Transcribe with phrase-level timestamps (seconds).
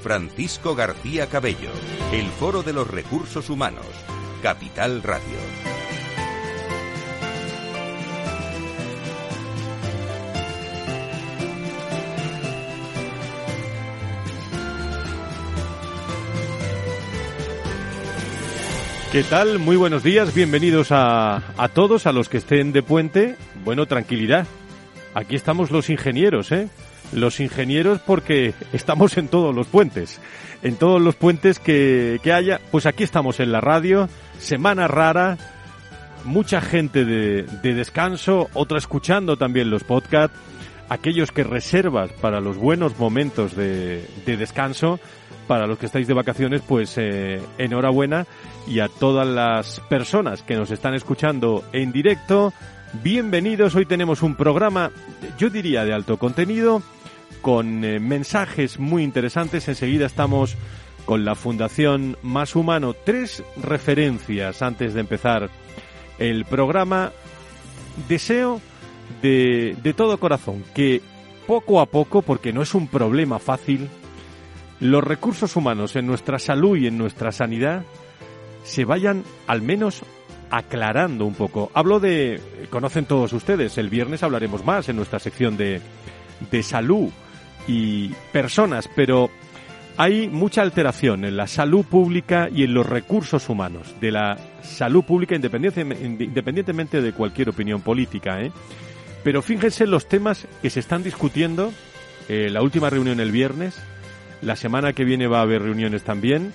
[0.00, 1.70] Francisco García Cabello,
[2.12, 3.86] el Foro de los Recursos Humanos,
[4.42, 5.38] Capital Radio.
[19.12, 19.58] ¿Qué tal?
[19.58, 23.36] Muy buenos días, bienvenidos a, a, todos, a los que estén de puente.
[23.64, 24.46] Bueno, tranquilidad.
[25.14, 26.68] Aquí estamos los ingenieros, ¿eh?
[27.12, 30.20] Los ingenieros porque estamos en todos los puentes.
[30.62, 34.08] En todos los puentes que, que haya, pues aquí estamos en la radio,
[34.38, 35.38] semana rara,
[36.24, 40.36] mucha gente de, de descanso, otra escuchando también los podcasts,
[40.90, 45.00] aquellos que reservas para los buenos momentos de, de descanso,
[45.46, 48.26] para los que estáis de vacaciones, pues eh, enhorabuena
[48.68, 52.52] y a todas las personas que nos están escuchando en directo,
[53.02, 53.74] bienvenidos.
[53.74, 54.90] Hoy tenemos un programa,
[55.38, 56.82] yo diría, de alto contenido
[57.40, 59.68] con eh, mensajes muy interesantes.
[59.68, 60.56] Enseguida estamos
[61.04, 62.94] con la Fundación Más Humano.
[62.94, 65.50] Tres referencias antes de empezar
[66.18, 67.12] el programa.
[68.08, 68.60] Deseo
[69.22, 71.02] de, de todo corazón que
[71.46, 73.88] poco a poco, porque no es un problema fácil,
[74.78, 77.82] los recursos humanos en nuestra salud y en nuestra sanidad
[78.62, 80.02] se vayan al menos
[80.50, 81.70] aclarando un poco.
[81.74, 85.80] Hablo de, conocen todos ustedes, el viernes hablaremos más en nuestra sección de,
[86.50, 87.10] de salud
[87.66, 89.30] y personas, pero
[89.96, 95.04] hay mucha alteración en la salud pública y en los recursos humanos de la salud
[95.04, 98.40] pública independientemente de cualquier opinión política.
[98.40, 98.50] ¿eh?
[99.22, 101.72] Pero fíjense los temas que se están discutiendo.
[102.28, 103.76] Eh, la última reunión el viernes,
[104.40, 106.52] la semana que viene va a haber reuniones también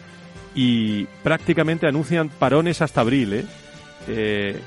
[0.56, 3.34] y prácticamente anuncian parones hasta abril.
[3.34, 3.46] ¿eh?
[4.08, 4.60] Eh,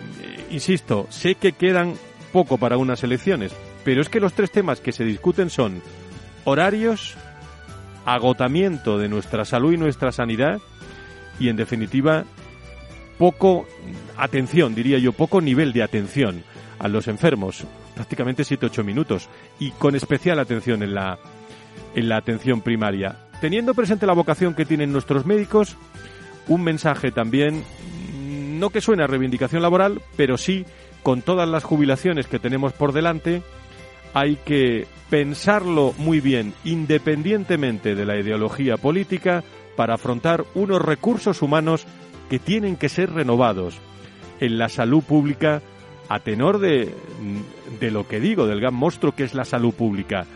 [0.51, 1.95] insisto, sé que quedan
[2.33, 3.53] poco para unas elecciones,
[3.85, 5.81] pero es que los tres temas que se discuten son
[6.44, 7.15] horarios,
[8.04, 10.60] agotamiento de nuestra salud y nuestra sanidad
[11.38, 12.25] y en definitiva
[13.19, 13.66] poco
[14.16, 16.43] atención, diría yo, poco nivel de atención
[16.78, 19.28] a los enfermos, prácticamente 7-8 minutos
[19.59, 21.19] y con especial atención en la,
[21.94, 23.16] en la atención primaria.
[23.41, 25.76] Teniendo presente la vocación que tienen nuestros médicos,
[26.47, 27.65] un mensaje también,
[28.59, 30.65] no que suene a reivindicación laboral, pero sí
[31.03, 33.43] con todas las jubilaciones que tenemos por delante,
[34.15, 39.43] hay que pensarlo muy bien, independientemente de la ideología política,
[39.77, 41.87] para afrontar unos recursos humanos
[42.29, 43.79] que tienen que ser renovados
[44.41, 45.63] en la salud pública
[46.09, 46.95] a tenor de,
[47.81, 50.27] de lo que digo, del gran monstruo que es la salud pública.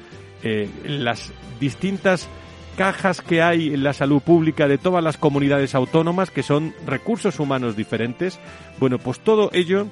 [0.42, 2.28] Eh, las distintas
[2.76, 7.38] cajas que hay en la salud pública de todas las comunidades autónomas, que son recursos
[7.38, 8.40] humanos diferentes,
[8.80, 9.86] bueno, pues todo ello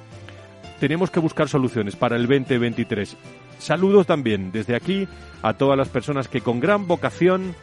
[0.81, 3.17] tenemos que buscar soluciones para el 2023.
[3.61, 5.07] Saludos también desde aquí
[5.43, 7.55] a todas las personas que con gran vocación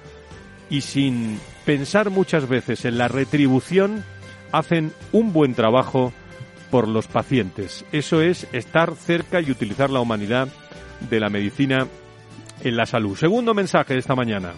[0.69, 4.03] y sin pensar muchas veces en la retribución
[4.51, 6.13] hacen un buen trabajo
[6.71, 7.85] por los pacientes.
[7.91, 10.47] Eso es estar cerca y utilizar la humanidad
[11.09, 11.87] de la medicina
[12.63, 13.15] en la salud.
[13.15, 14.51] Segundo mensaje de esta mañana.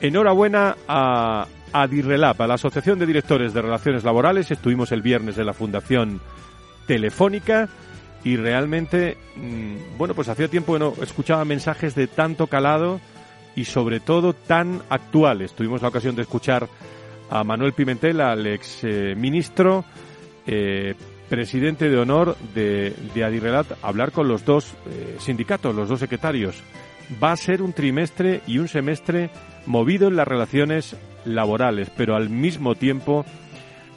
[0.00, 4.50] Enhorabuena a Adirrelab, a la Asociación de Directores de Relaciones Laborales.
[4.50, 6.20] Estuvimos el viernes de la Fundación
[6.86, 7.68] Telefónica
[8.24, 13.00] y realmente, mm, bueno, pues hacía tiempo que no escuchaba mensajes de tanto calado
[13.54, 15.52] y sobre todo tan actuales.
[15.52, 16.68] Tuvimos la ocasión de escuchar
[17.30, 19.84] a Manuel Pimentel, al ex eh, ministro,
[20.46, 20.94] eh,
[21.28, 26.62] presidente de honor de, de Adirrelat, hablar con los dos eh, sindicatos, los dos secretarios.
[27.22, 29.30] Va a ser un trimestre y un semestre
[29.66, 30.96] movido en las relaciones
[31.26, 33.24] laborales, pero al mismo tiempo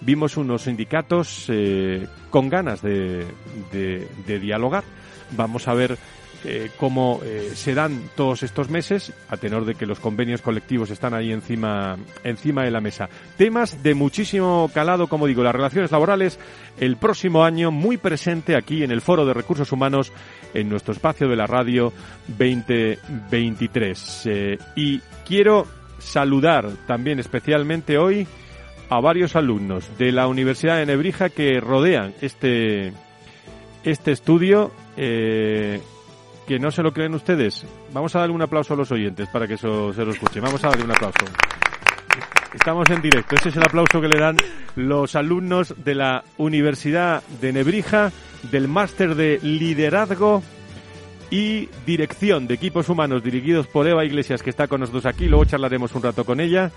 [0.02, 3.26] vimos unos sindicatos eh, con ganas de,
[3.72, 4.84] de, dialogar.
[5.32, 5.98] Vamos a ver
[6.46, 10.90] eh, cómo eh, se dan todos estos meses, a tenor de que los convenios colectivos
[10.92, 13.10] están ahí encima, encima de la mesa.
[13.38, 16.40] Temas de muchísimo calado, como digo, las relaciones laborales,
[16.80, 20.14] el próximo año muy presente aquí en el Foro de Recursos Humanos,
[20.54, 21.92] en nuestro espacio de la radio
[22.28, 24.30] 2023.
[24.76, 25.68] y quiero
[26.00, 28.28] saludar también especialmente hoy
[28.90, 32.94] a varios alumnos de la Universidad de Nebrija que rodean este,
[33.84, 34.72] este estudio.
[34.96, 35.82] Eh,
[36.48, 37.66] que no se lo creen ustedes.
[37.94, 40.40] Vamos a darle un aplauso a los oyentes para que eso se lo escuche.
[40.40, 41.26] Vamos a darle un aplauso.
[42.54, 43.36] Estamos en directo.
[43.36, 44.38] Ese es el aplauso que le dan
[44.76, 48.12] los alumnos de la Universidad de Nebrija,
[48.50, 50.42] del máster de liderazgo
[51.30, 55.28] y dirección de equipos humanos dirigidos por Eva Iglesias, que está con nosotros aquí.
[55.28, 56.72] Luego charlaremos un rato con ella.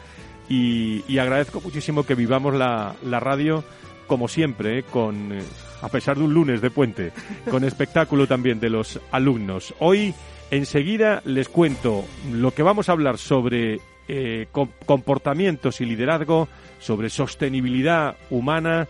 [0.50, 3.62] Y, agradezco muchísimo que vivamos la, radio
[4.08, 5.42] como siempre, eh, con, eh,
[5.80, 7.12] a pesar de un lunes de puente,
[7.48, 9.72] con espectáculo también de los alumnos.
[9.78, 10.12] Hoy,
[10.50, 14.48] enseguida, les cuento lo que vamos a hablar sobre eh,
[14.86, 16.48] comportamientos y liderazgo,
[16.80, 18.88] sobre sostenibilidad humana.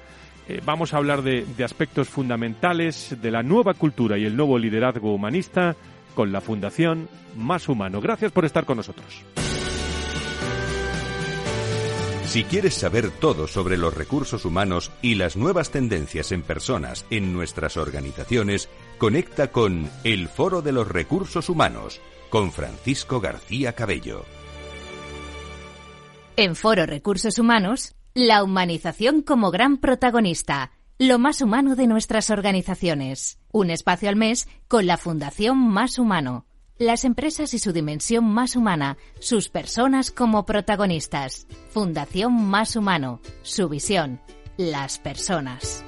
[0.49, 4.59] Eh, vamos a hablar de, de aspectos fundamentales de la nueva cultura y el nuevo
[4.59, 5.77] liderazgo humanista
[6.15, 7.07] con la Fundación
[7.37, 8.01] Más Humano.
[8.01, 9.23] Gracias por estar con nosotros.
[12.31, 17.33] Si quieres saber todo sobre los recursos humanos y las nuevas tendencias en personas en
[17.33, 18.69] nuestras organizaciones,
[18.99, 24.25] conecta con El Foro de los Recursos Humanos con Francisco García Cabello.
[26.37, 33.41] En Foro Recursos Humanos, la humanización como gran protagonista, lo más humano de nuestras organizaciones.
[33.51, 36.47] Un espacio al mes con la Fundación Más Humano.
[36.81, 41.47] Las empresas y su dimensión más humana, sus personas como protagonistas.
[41.69, 44.19] Fundación Más Humano, su visión,
[44.57, 45.85] las personas.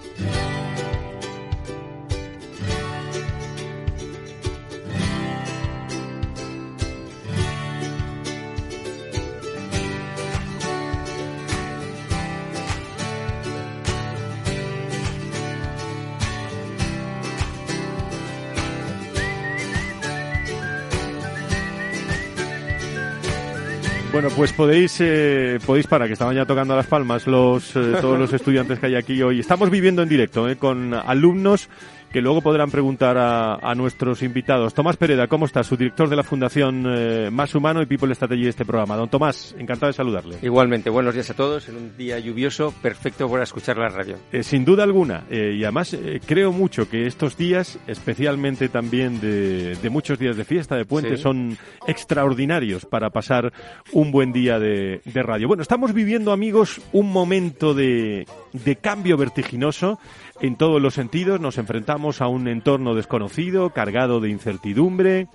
[24.12, 28.19] Bueno, pues podéis, eh, podéis para que estaban ya tocando las palmas los eh, todos
[28.19, 29.41] los estudiantes que hay aquí hoy.
[29.41, 31.70] Estamos viviendo en directo eh, con alumnos
[32.12, 34.75] que luego podrán preguntar a, nuestros invitados.
[34.75, 35.64] Tomás Pereda, ¿cómo está?
[35.64, 38.97] Su director de la Fundación eh, Más Humano y People Strategy de este programa.
[38.97, 40.37] Don Tomás, encantado de saludarle.
[40.43, 44.19] Igualmente, buenos días a todos en un día lluvioso, perfecto para escuchar la radio.
[44.31, 49.76] Eh, sin duda alguna, eh, y además creo mucho que estos días, especialmente también de,
[49.91, 51.56] muchos días de fiesta, de puente, son
[51.87, 53.53] extraordinarios para pasar
[53.93, 55.49] un buen día de, de radio.
[55.49, 59.99] Bueno, estamos viviendo, amigos, un momento de, de cambio vertiginoso
[60.41, 61.41] en todos los sentidos.
[61.41, 65.29] Nos enfrentamos a un entorno desconocido, cargado de incertidumbre,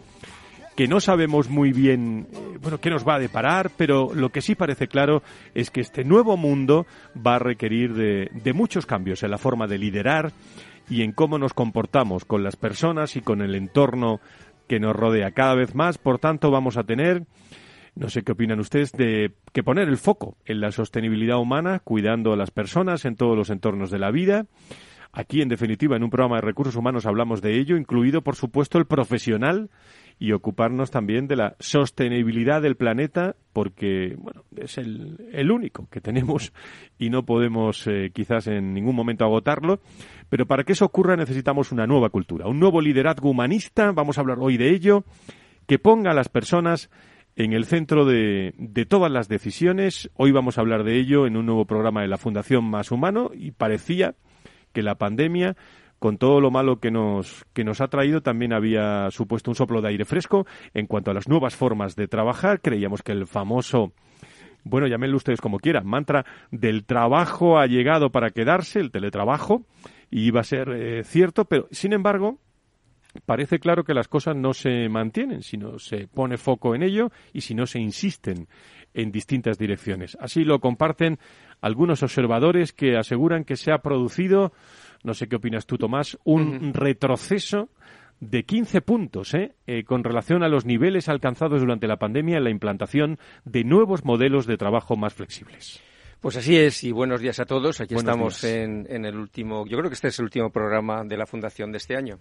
[0.76, 4.42] que no sabemos muy bien, eh, bueno, qué nos va a deparar, pero lo que
[4.42, 5.24] sí parece claro
[5.56, 6.86] es que este nuevo mundo
[7.16, 10.32] va a requerir de, de muchos cambios en la forma de liderar
[10.90, 14.22] y en cómo nos comportamos con las personas y con el entorno
[14.68, 15.98] que nos rodea cada vez más.
[15.98, 17.24] Por tanto, vamos a tener
[17.98, 22.34] no sé qué opinan ustedes de que poner el foco en la sostenibilidad humana, cuidando
[22.34, 24.46] a las personas en todos los entornos de la vida.
[25.12, 28.78] Aquí, en definitiva, en un programa de recursos humanos hablamos de ello, incluido, por supuesto,
[28.78, 29.70] el profesional
[30.20, 36.54] y ocuparnos también de la sostenibilidad del planeta, porque bueno, es el, único que tenemos
[37.00, 39.80] y no podemos eh, quizás en ningún momento agotarlo.
[40.30, 44.22] Pero para que eso ocurra necesitamos una nueva cultura, un nuevo liderazgo humanista, vamos a
[44.22, 45.04] hablar hoy de ello,
[45.68, 46.90] que ponga a las personas
[47.38, 50.10] en el centro de, de, todas las decisiones.
[50.16, 53.30] Hoy vamos a hablar de ello en un nuevo programa de la Fundación Más Humano
[53.34, 54.16] y parecía
[54.74, 55.56] que la pandemia
[56.00, 59.82] con todo lo malo que nos, que nos ha traído, también había supuesto un soplo
[59.82, 62.60] de aire fresco en cuanto a las nuevas formas de trabajar.
[62.62, 63.94] Creíamos que el famoso,
[64.64, 69.64] bueno, llámenlo ustedes como quieran, mantra del trabajo ha llegado para quedarse, el teletrabajo,
[70.10, 72.40] y iba a ser eh, cierto, pero sin embargo,
[73.26, 77.42] parece claro que las cosas no se mantienen, sino se pone foco en ello y
[77.42, 78.48] si no se insisten
[78.94, 80.18] en distintas direcciones.
[80.20, 81.20] Así lo comparten
[81.62, 84.54] algunos observadores que aseguran que se ha producido,
[85.04, 87.70] no sé qué opinas tú, Tomás, un retroceso
[88.20, 89.56] de 15 puntos ¿eh?
[89.68, 89.84] ¿eh?
[89.84, 94.48] con relación a los niveles alcanzados durante la pandemia en la implantación de nuevos modelos
[94.48, 95.82] de trabajo más flexibles.
[96.22, 97.80] Pues así es, y buenos días a todos.
[97.80, 101.16] Aquí estamos en, en, el último, yo creo que este es el último programa de
[101.16, 102.20] la Fundación de este año.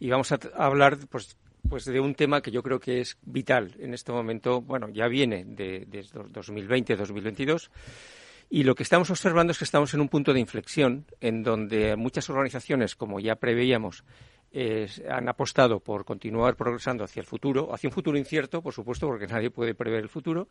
[0.00, 1.36] Y vamos a hablar, pues,
[1.68, 5.06] pues de un tema que yo creo que es vital en este momento, bueno, ya
[5.06, 7.70] viene de, de 2020-2022
[8.50, 11.94] y lo que estamos observando es que estamos en un punto de inflexión en donde
[11.96, 14.04] muchas organizaciones, como ya preveíamos,
[15.08, 19.26] han apostado por continuar progresando hacia el futuro, hacia un futuro incierto, por supuesto, porque
[19.26, 20.48] nadie puede prever el futuro,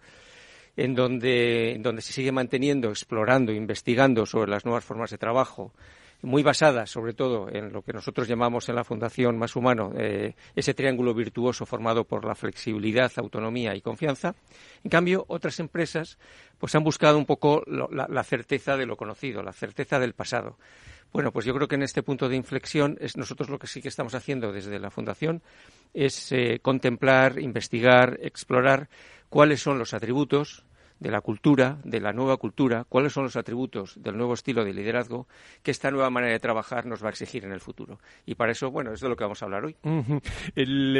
[0.77, 5.73] en donde, se sigue manteniendo, explorando, investigando sobre las nuevas formas de trabajo,
[6.21, 10.33] muy basada sobre todo en lo que nosotros llamamos en la Fundación Más Humano eh,
[10.55, 14.33] ese triángulo virtuoso formado por la flexibilidad, autonomía y confianza.
[14.83, 16.17] En cambio, otras empresas
[16.57, 20.57] pues han buscado un poco la, certeza de lo conocido, la certeza del pasado.
[21.13, 23.81] Bueno, pues yo creo que en este punto de inflexión es nosotros lo que sí
[23.81, 25.41] que estamos haciendo desde la Fundación
[25.93, 28.89] es eh, contemplar, investigar, explorar
[29.35, 30.63] cuáles son los atributos
[30.97, 34.73] de la cultura, de la nueva cultura, cuáles son los atributos del nuevo estilo de
[34.73, 35.27] liderazgo
[35.61, 37.99] que esta nueva manera de trabajar nos va a exigir en el futuro.
[38.25, 39.75] Y para eso, bueno, es de lo que vamos a hablar hoy.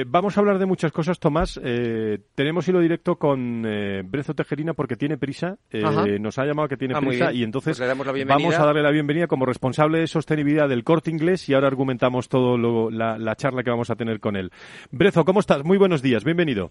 [0.07, 1.57] vamos a hablar de muchas cosas, Tomás.
[1.63, 5.57] Eh, tenemos hilo directo con eh, Brezo Tejerina porque tiene prisa.
[5.71, 8.91] Eh, nos ha llamado que tiene ah, prisa y entonces pues vamos a darle la
[8.91, 12.57] bienvenida como responsable de sostenibilidad del corte inglés y ahora argumentamos todo
[12.91, 14.51] la, la charla que vamos a tener con él.
[14.91, 15.63] Brezo, ¿cómo estás?
[15.63, 16.69] Muy buenos días, bienvenido.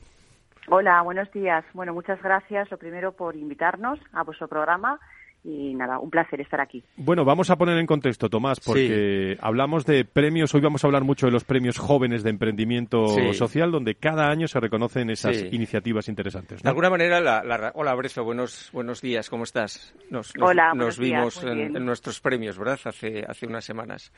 [0.68, 1.64] Hola, buenos días.
[1.74, 4.98] Bueno, muchas gracias, lo primero, por invitarnos a vuestro programa
[5.44, 6.82] y nada, un placer estar aquí.
[6.96, 11.04] Bueno, vamos a poner en contexto, Tomás, porque hablamos de premios, hoy vamos a hablar
[11.04, 16.08] mucho de los premios jóvenes de emprendimiento social, donde cada año se reconocen esas iniciativas
[16.08, 16.62] interesantes.
[16.62, 19.94] De alguna manera, la, hola Brezo, buenos, buenos días, ¿cómo estás?
[20.10, 22.80] Nos, hola, nos vimos en, en, nuestros premios, ¿verdad?
[22.86, 24.12] Hace, hace unas semanas.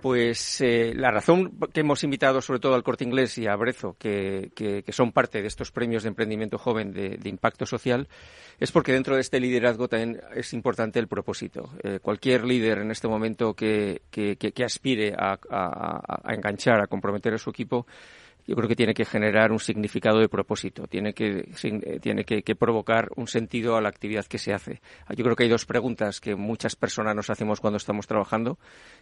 [0.00, 3.96] Pues eh, la razón que hemos invitado sobre todo al Corte Inglés y a Brezo,
[3.98, 4.50] que,
[4.88, 8.08] son parte de estos premios de emprendimiento joven de, impacto social,
[8.58, 11.70] es porque dentro de este liderazgo también es importante el propósito.
[11.82, 14.02] Eh, cualquier líder en este momento que,
[14.64, 17.86] aspire a, a enganchar, a comprometer a su equipo,
[18.46, 22.54] yo creo que tiene que generar un significado de propósito, tiene que, eh, tiene que,
[22.56, 24.80] provocar un sentido a la actividad que se hace.
[25.16, 28.58] Yo creo que hay dos preguntas que muchas personas nos hacemos cuando estamos trabajando.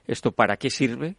[0.07, 1.17] ¿Esto para qué sirve?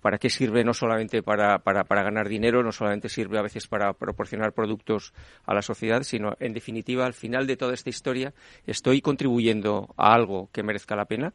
[0.00, 3.66] ¿Para qué sirve no solamente para, para, para ganar dinero, no solamente sirve a veces
[3.66, 5.12] para proporcionar productos
[5.44, 8.32] a la sociedad, sino, en definitiva, al final de toda esta historia,
[8.66, 11.34] ¿estoy contribuyendo a algo que merezca la pena?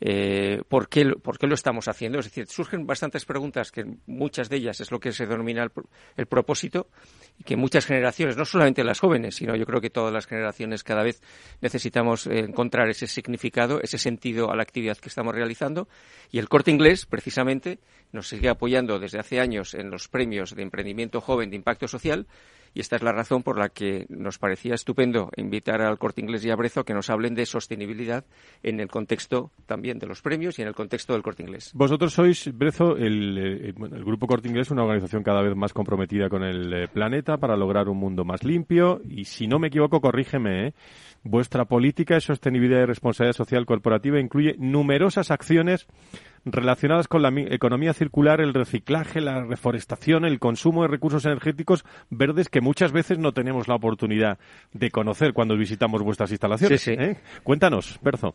[0.00, 2.18] Eh, ¿por, qué, lo estamos haciendo.
[2.18, 5.70] Es decir, surgen bastantes preguntas que muchas de ellas es lo que se denomina
[6.16, 6.88] el, propósito
[7.38, 10.84] y que muchas generaciones, no solamente las jóvenes, sino yo creo que todas las generaciones
[10.84, 11.20] cada vez
[11.60, 15.88] necesitamos eh, encontrar ese significado, ese sentido a la actividad que estamos realizando
[16.30, 17.80] y el corte inglés, precisamente,
[18.12, 22.26] nos sigue apoyando desde hace años en los premios de emprendimiento joven de impacto social
[22.74, 26.44] y esta es la razón por la que nos parecía estupendo invitar al Corte Inglés
[26.44, 28.24] y a Brezo que nos hablen de sostenibilidad
[28.62, 31.72] en el contexto también de los premios y en el contexto del Corte Inglés.
[31.74, 36.28] Vosotros sois, Brezo, el, eh, el Grupo Corte Inglés, una organización cada vez más comprometida
[36.28, 40.00] con el eh, planeta para lograr un mundo más limpio y, si no me equivoco,
[40.00, 40.74] corrígeme, ¿eh?
[41.22, 45.86] vuestra política de sostenibilidad y responsabilidad social corporativa incluye numerosas acciones
[46.44, 52.48] relacionadas con la economía circular, el reciclaje, la reforestación, el consumo de recursos energéticos verdes
[52.48, 54.38] que muchas veces no tenemos la oportunidad
[54.72, 56.80] de conocer cuando visitamos vuestras instalaciones.
[56.80, 57.16] Sí, ¿eh?
[57.42, 58.34] Cuéntanos, Berzo.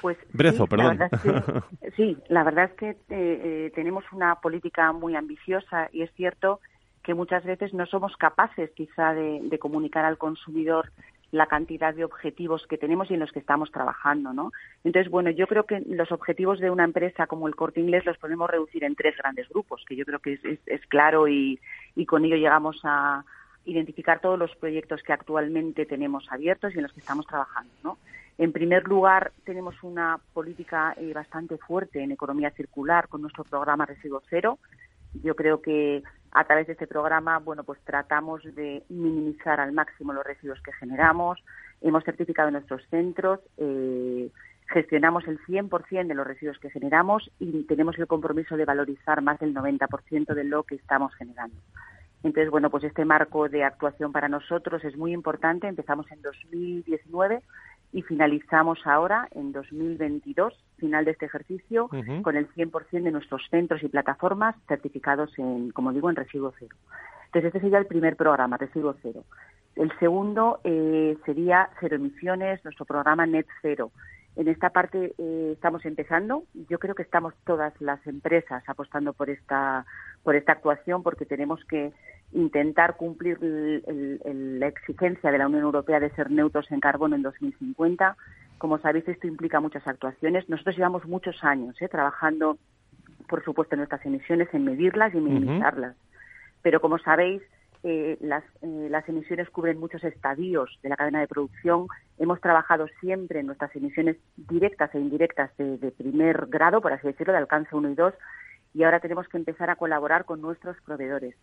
[0.00, 0.98] Pues Brezo, perdón.
[1.96, 6.60] sí, la verdad es que eh, eh, tenemos una política muy ambiciosa y es cierto
[7.02, 10.92] que muchas veces no somos capaces quizá de comunicar al consumidor
[11.32, 14.52] la cantidad de objetivos que tenemos y en los que estamos trabajando, ¿no?
[14.84, 18.18] Entonces, bueno, yo creo que los objetivos de una empresa como el Corte Inglés los
[18.18, 21.58] podemos reducir en tres grandes grupos, que yo creo que es, claro y,
[22.06, 23.24] con ello llegamos a
[23.64, 27.98] identificar todos los proyectos que actualmente tenemos abiertos y en los que estamos trabajando, ¿no?
[28.36, 33.86] En primer lugar, tenemos una política eh, bastante fuerte en economía circular con nuestro programa
[33.86, 34.58] Residuo Cero.
[35.22, 40.14] Yo creo que a través de este programa, bueno, pues tratamos de minimizar al máximo
[40.14, 41.38] los residuos que generamos.
[41.82, 44.30] Hemos certificado nuestros centros, eh,
[44.68, 49.38] gestionamos el 100% de los residuos que generamos y tenemos el compromiso de valorizar más
[49.40, 51.56] del 90% de lo que estamos generando.
[52.22, 55.66] Entonces, bueno, pues este marco de actuación para nosotros es muy importante.
[55.66, 57.42] Empezamos en 2019
[57.92, 61.88] y finalizamos ahora en 2022, final de este ejercicio,
[62.22, 66.74] con el 100% de nuestros centros y plataformas certificados en, como digo, en residuo cero.
[67.26, 69.24] Entonces, este sería el primer programa, residuo cero.
[69.76, 73.90] El segundo eh, sería cero emisiones, nuestro programa Net Cero.
[74.36, 76.44] En esta parte eh, estamos empezando.
[76.68, 79.84] Yo creo que estamos todas las empresas apostando por esta
[80.22, 81.92] por esta actuación porque tenemos que
[82.32, 88.16] intentar cumplir la exigencia de la Unión Europea de ser neutros en carbono en 2050.
[88.58, 90.48] Como sabéis, esto implica muchas actuaciones.
[90.48, 91.88] Nosotros llevamos muchos años ¿eh?
[91.88, 92.58] trabajando,
[93.28, 95.96] por supuesto, en nuestras emisiones, en medirlas y minimizarlas.
[96.62, 97.42] Pero como sabéis,
[97.82, 101.88] eh, las, eh, las emisiones cubren muchos estadios de la cadena de producción.
[102.18, 107.08] Hemos trabajado siempre en nuestras emisiones directas e indirectas de, de primer grado, por así
[107.08, 108.14] decirlo, de alcance 1 y 2,
[108.74, 111.34] y ahora tenemos que empezar a colaborar con nuestros proveedores.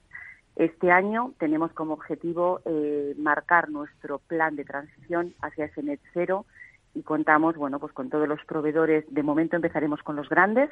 [0.60, 6.46] Este año tenemos como objetivo eh, marcar nuestro plan de transición hacia ese net cero
[6.94, 9.06] y contamos, bueno, pues con todos los proveedores.
[9.08, 10.70] De momento empezaremos con los grandes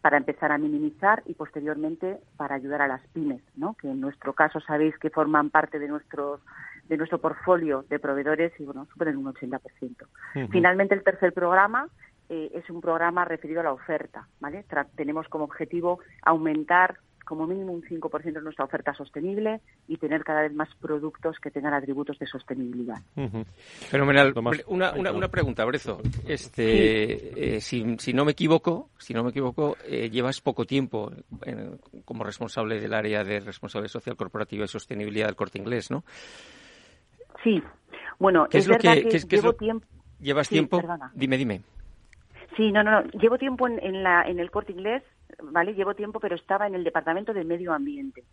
[0.00, 3.74] para empezar a minimizar y posteriormente para ayudar a las pymes, ¿no?
[3.74, 6.40] Que en nuestro caso sabéis que forman parte de nuestros
[6.88, 10.48] de nuestro portfolio de proveedores y bueno, superan un 80%.
[10.50, 11.86] Finalmente el tercer programa
[12.28, 14.64] eh, es un programa referido a la oferta, ¿vale?
[14.96, 16.96] tenemos como objetivo aumentar
[17.28, 21.50] como mínimo un 5% de nuestra oferta sostenible y tener cada vez más productos que
[21.50, 22.96] tengan atributos de sostenibilidad.
[23.90, 24.32] Fenomenal.
[24.66, 26.00] Una, una, pregunta, Brezo.
[26.26, 31.12] Este, eh, si, si, no me equivoco, si no me equivoco, eh, llevas poco tiempo
[32.06, 36.04] como responsable del área de responsabilidad social corporativa y sostenibilidad del Corte Inglés, ¿no?
[37.44, 37.62] Sí.
[38.18, 39.86] Bueno, es, verdad que, llevo tiempo.
[40.18, 40.80] ¿Llevas tiempo?
[41.12, 41.60] Dime, dime.
[42.56, 43.10] Sí, no, no, no.
[43.20, 45.02] Llevo tiempo en, la, en el corte inglés,
[45.42, 45.74] ¿vale?
[45.74, 48.24] Llevo tiempo, pero estaba en el departamento de medio ambiente.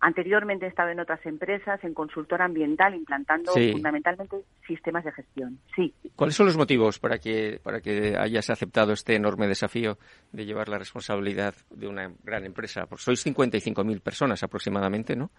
[0.00, 5.58] Anteriormente he estado en otras empresas, en consultora ambiental, implantando fundamentalmente sistemas de gestión.
[5.74, 5.92] Sí.
[6.14, 9.98] ¿Cuáles son los motivos para que, para que hayas aceptado este enorme desafío
[10.30, 12.86] de llevar la responsabilidad de una gran empresa?
[12.86, 15.32] Porque sois 55.000 personas aproximadamente, ¿no?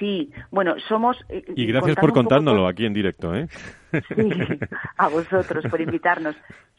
[0.00, 1.16] Sí, bueno, somos...
[1.28, 3.46] Eh, y gracias por contándolo aquí en directo, ¿eh?
[3.92, 4.30] Sí,
[4.96, 6.34] a vosotros por invitarnos.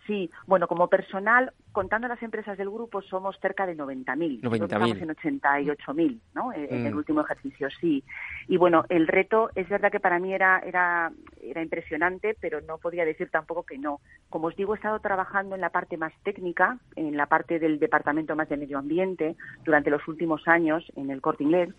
[0.05, 4.41] Sí, bueno, como personal, contando las empresas del grupo, somos cerca de 90.000.
[4.41, 4.63] 90.000.
[4.63, 6.53] Estamos en 88.000, ¿no?
[6.53, 6.97] Eh, en el mm.
[6.97, 8.03] último ejercicio, sí.
[8.47, 12.77] Y bueno, el reto es verdad que para mí era, era, era impresionante, pero no
[12.77, 13.99] podía decir tampoco que no.
[14.29, 17.79] Como os digo, he estado trabajando en la parte más técnica, en la parte del
[17.79, 21.69] departamento más de medio ambiente, durante los últimos años en el Corte Inglés.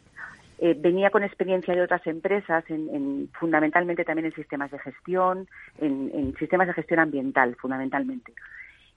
[0.58, 5.48] Eh, venía con experiencia de otras empresas, en, fundamentalmente también en sistemas de gestión,
[5.78, 8.32] en, sistemas de gestión ambiental, fundamentalmente.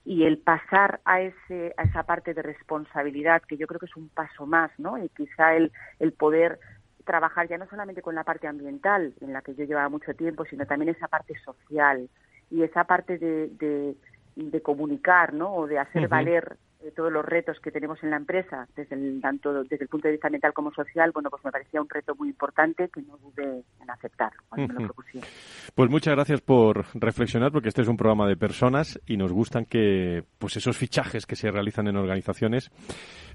[0.05, 3.95] Y el pasar a, ese, a esa parte de responsabilidad, que yo creo que es
[3.97, 4.97] un paso más, ¿no?
[5.03, 6.59] Y quizá el, el poder
[7.03, 10.45] trabajar ya no solamente con la parte ambiental, en la que yo llevaba mucho tiempo,
[10.45, 12.09] sino también esa parte social
[12.49, 13.95] y esa parte de,
[14.35, 15.53] de, comunicar, ¿no?
[15.53, 16.57] O de hacer valer
[16.95, 20.13] todos los retos que tenemos en la empresa, desde el, tanto desde el punto de
[20.13, 23.63] vista ambiental como social, bueno, pues me parecía un reto muy importante que no dudé
[23.81, 25.29] en aceptar cuando me lo propusieron.
[25.75, 29.65] Pues muchas gracias por reflexionar, porque este es un programa de personas y nos gustan
[29.65, 32.71] que, pues esos fichajes que se realizan en organizaciones,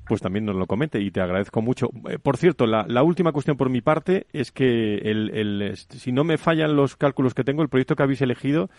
[0.07, 1.89] pues también nos lo comente y te agradezco mucho.
[2.09, 6.13] Eh, por cierto, la, la última cuestión por mi parte es que el, el, si
[6.13, 8.71] no me fallan los cálculos que tengo, el proyecto que habéis elegido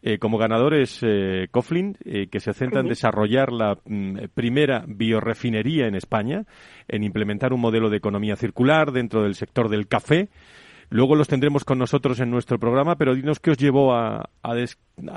[0.00, 4.84] eh, como ganador es eh, Coughlin, eh, que se centra en desarrollar la mm, primera
[4.86, 6.44] biorefinería en España,
[6.86, 10.28] en implementar un modelo de economía circular dentro del sector del café.
[10.90, 14.30] Luego los tendremos con nosotros en nuestro programa, pero dinos qué os llevó a,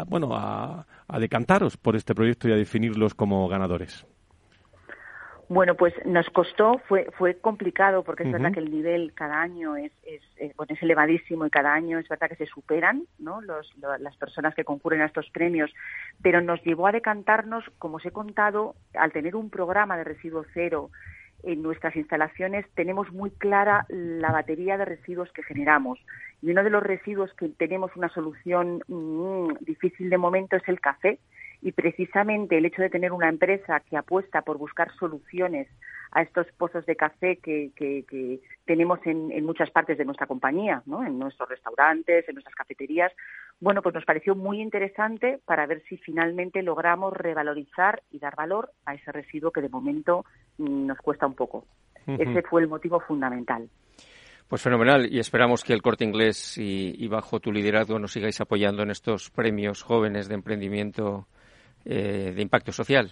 [0.07, 0.85] bueno, a
[1.19, 4.05] decantaros por este proyecto y a definirlos como ganadores.
[5.53, 9.75] Bueno, pues nos costó, fue, fue complicado porque es verdad que el nivel cada año
[9.75, 13.41] es, es, eh, es, elevadísimo y cada año es verdad que se superan ¿no?
[13.41, 15.69] Los, las personas que concurren a estos premios,
[16.21, 20.45] pero nos llevó a decantarnos, como os he contado, al tener un programa de residuo
[20.53, 20.89] cero
[21.43, 25.99] en nuestras instalaciones tenemos muy clara la batería de residuos que generamos.
[26.41, 30.79] Y uno de los residuos que tenemos una solución mm, difícil de momento es el
[30.79, 31.19] café
[31.61, 35.67] y precisamente el hecho de tener una empresa que apuesta por buscar soluciones
[36.11, 37.71] a estos pozos de café que,
[38.65, 41.03] tenemos en, muchas partes de nuestra compañía, ¿no?
[41.05, 43.11] en nuestros restaurantes, en nuestras cafeterías,
[43.59, 48.71] bueno, pues nos pareció muy interesante para ver si finalmente logramos revalorizar y dar valor
[48.85, 50.25] a ese residuo que de momento
[50.57, 51.65] mm, nos cuesta un poco.
[52.07, 53.69] Ese fue el motivo fundamental.
[54.47, 58.83] Pues fenomenal y esperamos que el corte inglés y, bajo tu liderazgo nos sigáis apoyando
[58.83, 61.27] en estos premios jóvenes de emprendimiento
[61.85, 63.11] eh, de impacto social.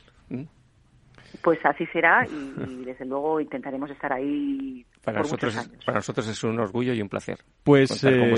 [1.43, 2.25] Pues así será
[2.67, 4.85] y, desde luego intentaremos estar ahí.
[5.03, 7.39] Para nosotros, para nosotros es un orgullo y un placer.
[7.63, 8.33] Pues eh,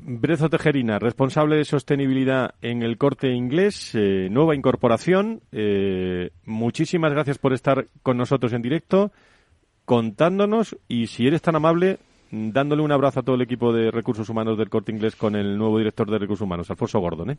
[0.00, 5.42] Brezo Tejerina, responsable de sostenibilidad en el corte inglés, eh, nueva incorporación.
[6.44, 9.12] muchísimas gracias por estar con nosotros en directo,
[9.84, 11.98] contándonos y si eres tan amable,
[12.30, 15.56] dándole un abrazo a todo el equipo de recursos humanos del Corte Inglés con el
[15.56, 17.30] nuevo director de recursos humanos, Alfonso Gordon.
[17.30, 17.38] ¿eh?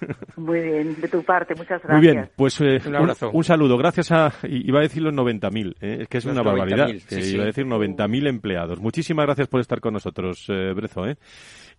[0.36, 1.92] Muy bien, de tu parte, muchas gracias.
[1.92, 3.30] Muy bien, pues eh, un, abrazo.
[3.32, 3.76] Un, saludo.
[3.76, 5.98] Gracias a, iba a decir los 90.000, ¿eh?
[6.02, 6.88] es que es una barbaridad.
[6.88, 8.80] Iba a decir 90.000 empleados.
[8.80, 11.06] Muchísimas gracias por estar con nosotros, eh, Brezo.
[11.06, 11.16] ¿eh?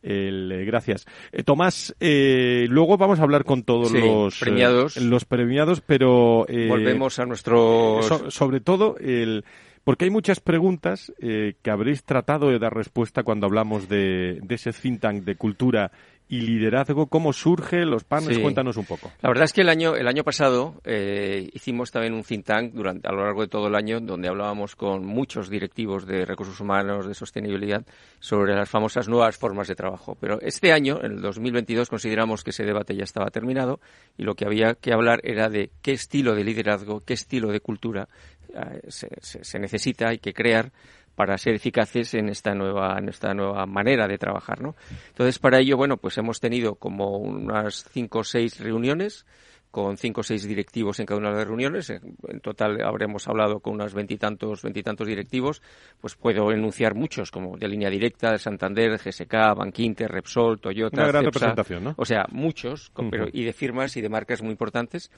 [0.02, 1.06] El, gracias.
[1.46, 4.96] Tomás, luego vamos a hablar con todos los premiados.
[4.98, 9.44] los premiados, pero volvemos a nuestro sobre todo el
[9.90, 14.72] porque hay muchas preguntas eh, que habréis tratado de dar respuesta cuando hablamos de, ese
[14.72, 15.92] think tank de cultura
[16.28, 17.08] y liderazgo.
[17.08, 18.38] ¿Cómo surge los paneles?
[18.38, 19.12] Cuéntanos un poco.
[19.24, 22.74] La verdad es que el año, el año pasado eh, hicimos también un think tank
[22.74, 26.60] durante, a lo largo de todo el año donde hablábamos con muchos directivos de recursos
[26.60, 27.84] humanos, de sostenibilidad,
[28.20, 30.16] sobre las famosas nuevas formas de trabajo.
[30.22, 33.80] Pero este año, en el 2022, consideramos que ese debate ya estaba terminado
[34.20, 37.60] y lo que había que hablar era de qué estilo de liderazgo, qué estilo de
[37.60, 38.08] cultura
[38.54, 40.72] eh, se, se, necesita, hay que crear
[41.16, 44.76] para ser eficaces en esta nueva, en esta nueva manera de trabajar, ¿no?
[45.10, 49.26] Entonces, para ello, bueno, pues hemos tenido como unas cinco o seis reuniones
[49.72, 51.90] con cinco o seis directivos en cada una de las reuniones.
[51.90, 55.62] En total habremos hablado con unos veintitantos, veintitantos directivos.
[56.02, 61.02] Pues puedo enunciar muchos, como de línea directa, de Santander, GSK, Bankinter, Repsol, Toyota.
[61.02, 61.94] Una gran representación, ¿no?
[61.98, 65.12] O sea, muchos, pero, y de firmas y de marcas muy importantes.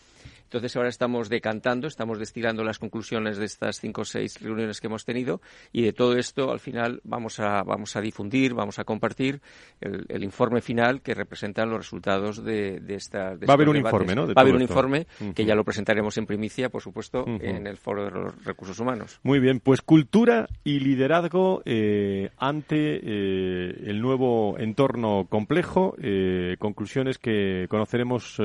[0.51, 4.87] Entonces ahora estamos decantando, estamos destilando las conclusiones de estas cinco o seis reuniones que
[4.87, 5.39] hemos tenido
[5.71, 9.39] y de todo esto al final vamos a, vamos a difundir, vamos a compartir
[9.79, 13.35] el, informe final que representa los resultados de, de esta.
[13.35, 14.27] Va a haber un informe, ¿no?
[14.27, 17.77] Va a haber un informe que ya lo presentaremos en primicia, por supuesto, en el
[17.77, 19.21] Foro de los Recursos Humanos.
[19.23, 27.19] Muy bien, pues cultura y liderazgo eh, ante eh, el nuevo entorno complejo, eh, conclusiones
[27.19, 28.37] que conoceremos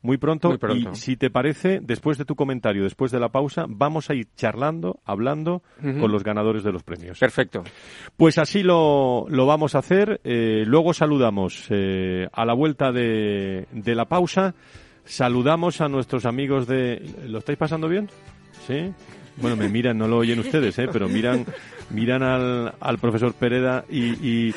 [0.00, 0.48] muy pronto.
[0.48, 0.92] Muy pronto.
[0.92, 4.28] Y si te parece, después de tu comentario, después de la pausa, vamos a ir
[4.36, 7.18] charlando, hablando con los ganadores de los premios.
[7.18, 7.62] Perfecto.
[8.16, 10.20] Pues así lo, lo vamos a hacer.
[10.24, 14.54] Eh, luego saludamos eh, a la vuelta de, de la pausa.
[15.04, 17.02] Saludamos a nuestros amigos de...
[17.26, 18.08] ¿Lo estáis pasando bien?
[18.66, 18.92] ¿Sí?
[19.36, 20.88] Bueno, me miran, no lo oyen ustedes, ¿eh?
[20.92, 21.46] pero miran,
[21.90, 24.54] miran al, al profesor Pereda y, y,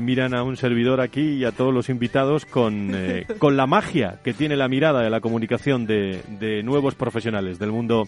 [0.00, 4.20] miran a un servidor aquí y a todos los invitados con, eh, con la magia
[4.22, 8.06] que tiene la mirada de la comunicación de, de nuevos profesionales del mundo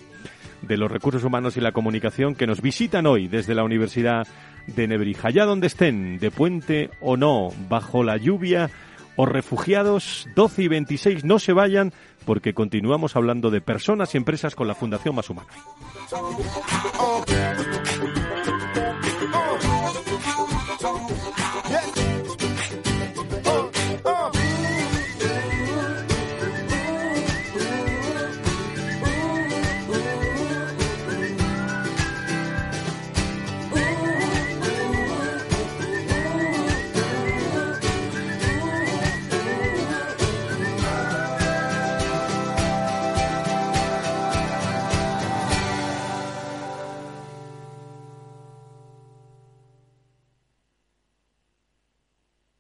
[0.63, 4.27] de los recursos humanos y la comunicación que nos visitan hoy desde la Universidad
[4.67, 5.29] de Nebrija.
[5.29, 8.71] Allá donde estén, de puente o no, bajo la lluvia
[9.17, 11.93] o refugiados, 12 y 26, no se vayan
[12.25, 15.49] porque continuamos hablando de personas y empresas con la Fundación Más Humana.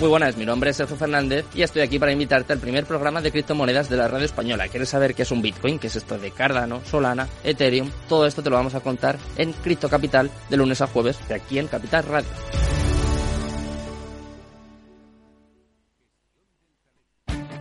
[0.00, 3.22] Muy buenas, mi nombre es Sergio Fernández y estoy aquí para invitarte al primer programa
[3.22, 4.68] de criptomonedas de la radio española.
[4.68, 5.78] ¿Quieres saber qué es un Bitcoin?
[5.78, 7.90] ¿Qué es esto de Cardano, Solana, Ethereum?
[8.08, 11.34] Todo esto te lo vamos a contar en Cripto Capital de lunes a jueves de
[11.34, 12.28] aquí en Capital Radio.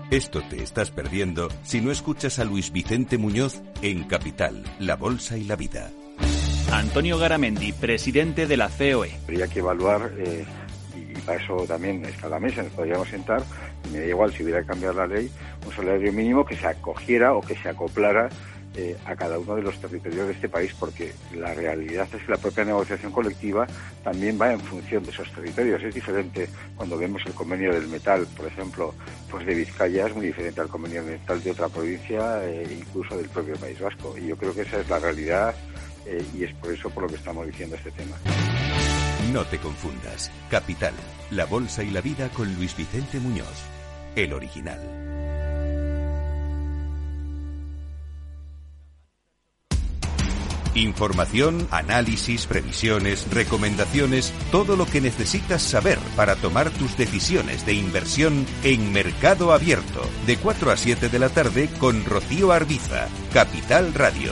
[0.09, 5.37] Esto te estás perdiendo si no escuchas a Luis Vicente Muñoz en Capital, La Bolsa
[5.37, 5.91] y la Vida.
[6.71, 9.11] Antonio Garamendi, presidente de la COE.
[9.23, 10.45] Habría que evaluar eh,
[11.15, 13.43] y para eso también está la mesa, nos podríamos sentar,
[13.91, 15.29] me da igual si hubiera que cambiar la ley,
[15.65, 18.29] un salario mínimo que se acogiera o que se acoplara
[18.75, 22.31] eh, a cada uno de los territorios de este país, porque la realidad es que
[22.31, 23.67] la propia negociación colectiva
[24.03, 25.83] también va en función de esos territorios.
[25.83, 28.95] Es diferente cuando vemos el convenio del metal, por ejemplo,
[29.29, 33.15] pues de Vizcaya es muy diferente al convenio del metal de otra provincia, e incluso
[33.15, 34.15] del propio País Vasco.
[34.17, 35.53] Y yo creo que esa es la realidad
[36.07, 38.15] eh, y es por eso por lo que estamos diciendo este tema.
[39.33, 40.29] No te confundas.
[40.51, 40.93] Capital,
[41.31, 43.47] la bolsa y la vida con Luis Vicente Muñoz,
[44.15, 44.79] el original.
[50.75, 58.45] Información, análisis, previsiones, recomendaciones, todo lo que necesitas saber para tomar tus decisiones de inversión
[58.63, 64.31] en Mercado Abierto, de 4 a 7 de la tarde con Rocío Arbiza, Capital Radio.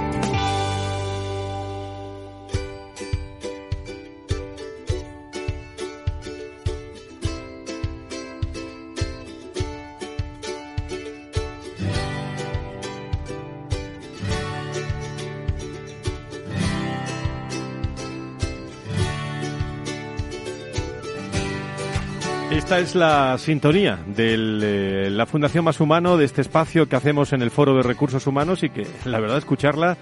[22.71, 27.33] Esta es la sintonía de eh, la Fundación Más Humano, de este espacio que hacemos
[27.33, 29.97] en el Foro de Recursos Humanos y que la verdad escucharla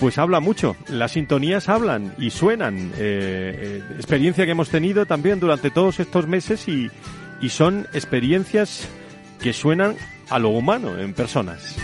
[0.00, 0.74] pues habla mucho.
[0.88, 2.90] Las sintonías hablan y suenan.
[2.98, 6.90] Eh, eh, experiencia que hemos tenido también durante todos estos meses y,
[7.40, 8.88] y son experiencias
[9.40, 9.94] que suenan
[10.30, 11.76] a lo humano en personas.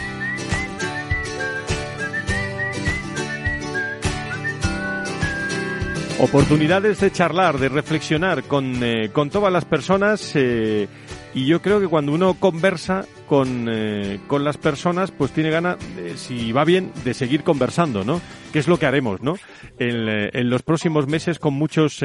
[6.23, 10.87] Oportunidades de charlar, de reflexionar con, eh, con todas las personas eh,
[11.33, 15.79] y yo creo que cuando uno conversa con, eh, con las personas, pues tiene ganas,
[16.17, 18.21] si va bien, de seguir conversando, ¿no?
[18.53, 19.37] Que es lo que haremos, ¿no?
[19.79, 22.05] En, en los próximos meses con muchos,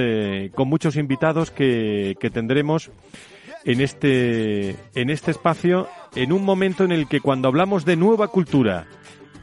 [0.54, 2.92] con muchos invitados que, que tendremos
[3.66, 8.30] en este, en este espacio, en un momento en el que cuando hablamos de nueva
[8.30, 8.88] cultura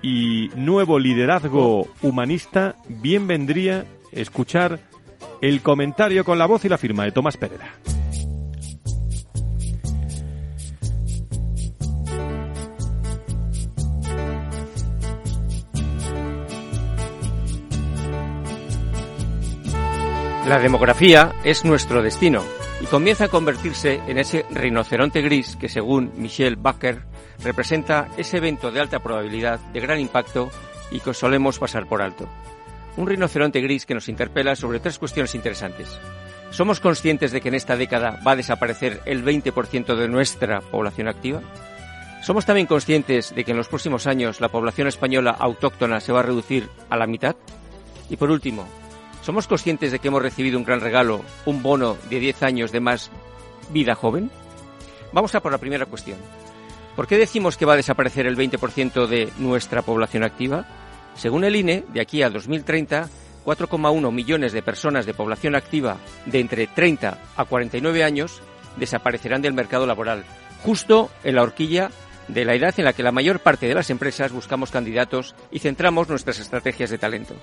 [0.01, 4.81] y nuevo liderazgo humanista, bien vendría escuchar
[5.41, 7.73] el comentario con la voz y la firma de Tomás Pereda.
[20.47, 22.43] La demografía es nuestro destino
[22.81, 27.05] y comienza a convertirse en ese rinoceronte gris que, según Michel Bacher,
[27.43, 30.51] representa ese evento de alta probabilidad, de gran impacto
[30.91, 32.29] y que solemos pasar por alto
[32.97, 35.99] un rinoceronte gris que nos interpela sobre tres cuestiones interesantes.
[36.51, 41.09] ¿Somos conscientes de que en esta década va a desaparecer el 20% de nuestra población
[41.09, 41.41] activa?
[42.23, 46.21] ¿Somos también conscientes de que en los próximos años la población española autóctona se va
[46.21, 47.37] a reducir a la mitad?
[48.11, 48.67] Y por último,
[49.23, 52.81] ¿somos conscientes de que hemos recibido un gran regalo, un bono de 10 años de
[52.81, 53.11] más
[53.71, 54.31] vida joven?
[55.13, 56.19] Vamos a por la primera cuestión.
[56.95, 60.67] ¿Por qué decimos que va a desaparecer el 20% de nuestra población activa?
[61.15, 63.09] Según el INE, de aquí a 2030,
[63.45, 68.41] 4,1 millones de personas de población activa de entre 30 a 49 años
[68.77, 70.25] desaparecerán del mercado laboral,
[70.63, 71.91] justo en la horquilla
[72.29, 75.59] de la edad en la que la mayor parte de las empresas buscamos candidatos y
[75.59, 77.35] centramos nuestras estrategias de talento.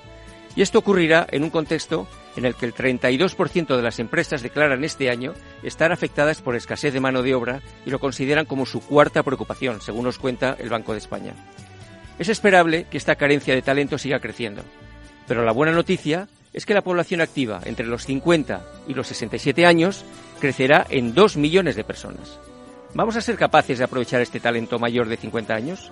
[0.56, 4.84] Y esto ocurrirá en un contexto en el que el 32% de las empresas declaran
[4.84, 8.82] este año estar afectadas por escasez de mano de obra y lo consideran como su
[8.82, 11.36] cuarta preocupación, según nos cuenta el Banco de España.
[12.20, 14.62] Es esperable que esta carencia de talento siga creciendo,
[15.26, 19.66] pero la buena noticia es que la población activa entre los 50 y los 67
[19.66, 20.04] años
[20.40, 22.38] crecerá en 2 millones de personas.
[22.94, 25.92] ¿Vamos a ser capaces de aprovechar este talento mayor de 50 años?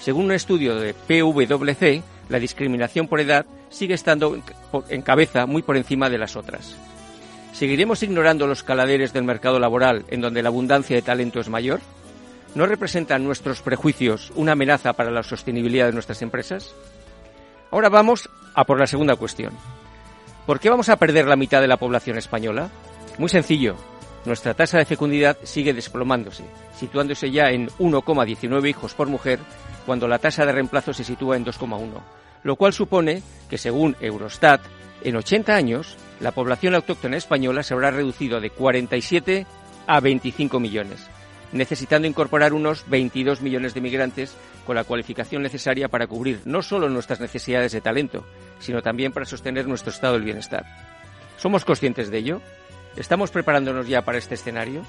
[0.00, 4.40] Según un estudio de PwC, la discriminación por edad sigue estando
[4.88, 6.76] en cabeza muy por encima de las otras.
[7.52, 11.80] ¿Seguiremos ignorando los caladeres del mercado laboral en donde la abundancia de talento es mayor?
[12.56, 16.74] ¿No representan nuestros prejuicios una amenaza para la sostenibilidad de nuestras empresas?
[17.70, 19.52] Ahora vamos a por la segunda cuestión.
[20.46, 22.70] ¿Por qué vamos a perder la mitad de la población española?
[23.18, 23.76] Muy sencillo.
[24.24, 29.38] Nuestra tasa de fecundidad sigue desplomándose, situándose ya en 1,19 hijos por mujer,
[29.84, 31.90] cuando la tasa de reemplazo se sitúa en 2,1,
[32.42, 34.62] lo cual supone que, según Eurostat,
[35.04, 39.46] en 80 años, la población autóctona española se habrá reducido de 47
[39.86, 41.06] a 25 millones,
[41.52, 46.88] necesitando incorporar unos 22 millones de migrantes con la cualificación necesaria para cubrir no solo
[46.88, 48.24] nuestras necesidades de talento,
[48.58, 50.64] sino también para sostener nuestro estado del bienestar.
[51.36, 52.40] ¿Somos conscientes de ello?
[52.96, 54.82] ¿Estamos preparándonos ya para este escenario?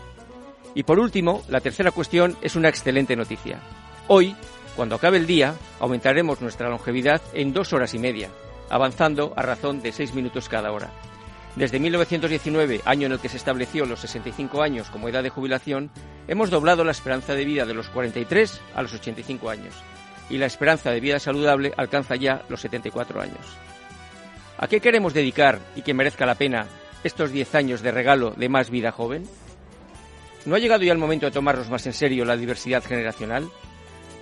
[0.73, 3.59] Y por último, la tercera cuestión es una excelente noticia.
[4.07, 4.35] Hoy,
[4.75, 8.29] cuando acabe el día, aumentaremos nuestra longevidad en dos horas y media,
[8.69, 10.91] avanzando a razón de seis minutos cada hora.
[11.57, 15.89] Desde 1919, año en el que se estableció los 65 años como edad de jubilación,
[16.27, 19.73] hemos doblado la esperanza de vida de los 43 a los 85 años
[20.29, 23.57] y la esperanza de vida saludable alcanza ya los 74 años.
[24.59, 26.67] ¿A qué queremos dedicar y que merezca la pena
[27.03, 29.23] estos 10 años de regalo de más vida joven?
[30.45, 33.49] ¿No ha llegado ya el momento de tomarnos más en serio la diversidad generacional?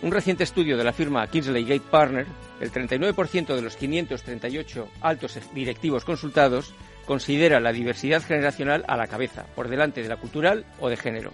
[0.01, 2.27] Un reciente estudio de la firma Kinsley Gate Partner,
[2.61, 6.73] el 39% de los 538 altos directivos consultados
[7.05, 11.31] considera la diversidad generacional a la cabeza, por delante de la cultural o de género.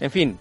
[0.00, 0.38] En fin,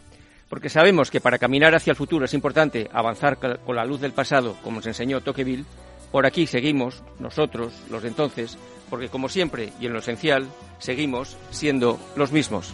[0.49, 4.13] Porque sabemos que para caminar hacia el futuro es importante avanzar con la luz del
[4.13, 5.65] pasado, como nos enseñó Tocqueville.
[6.11, 8.57] Por aquí seguimos, nosotros, los de entonces,
[8.89, 10.47] porque como siempre y en lo esencial,
[10.79, 12.73] seguimos siendo los mismos.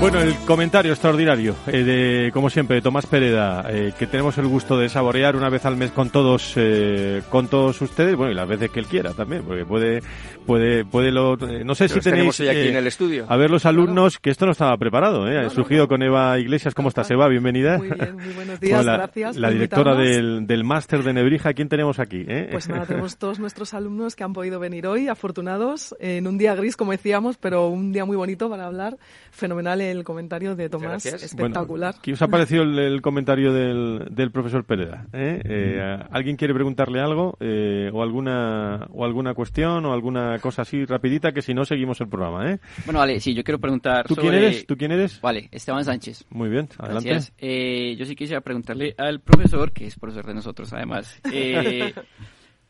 [0.00, 4.46] Bueno, el comentario extraordinario eh, de, como siempre, de Tomás Pereda, eh, que tenemos el
[4.46, 8.36] gusto de saborear una vez al mes con todos, eh, con todos ustedes, bueno, y
[8.36, 10.00] las veces que él quiera también, porque puede,
[10.46, 13.26] puede, puede lo, no sé si tenéis, hoy aquí en el estudio.
[13.28, 15.44] a ver los alumnos, que esto no estaba preparado, ¿eh?
[15.44, 17.26] Ha surgido con Eva Iglesias, ¿cómo estás, Eva?
[17.26, 17.78] Bienvenida.
[17.78, 19.36] Muy bien, muy buenos días, la, gracias.
[19.36, 22.24] La directora del, del máster de Nebrija, ¿quién tenemos aquí?
[22.52, 26.54] Pues nada, tenemos todos nuestros alumnos que han podido venir hoy, afortunados, en un día
[26.54, 28.96] gris, como decíamos, pero un día muy bonito para hablar.
[29.32, 31.94] Fenomenal el comentario de Tomás, espectacular.
[32.02, 35.06] ¿Qué os ha parecido el, comentario del, del, profesor Pereda?
[35.12, 35.40] ¿Eh?
[35.44, 40.84] Eh, ¿Alguien quiere preguntarle algo eh, o alguna o alguna cuestión o alguna cosa así
[40.84, 42.52] rapidita que si no seguimos el programa?
[42.52, 42.60] ¿eh?
[42.84, 44.66] Bueno, vale, sí, yo quiero preguntar ¿Tú quién eres?
[44.66, 45.20] ¿Tú quién eres?
[45.20, 46.24] Vale, Esteban Sánchez.
[46.30, 47.96] Muy bien, adelante.
[47.96, 51.20] yo sí quisiera preguntarle al profesor, que es profesor de nosotros además,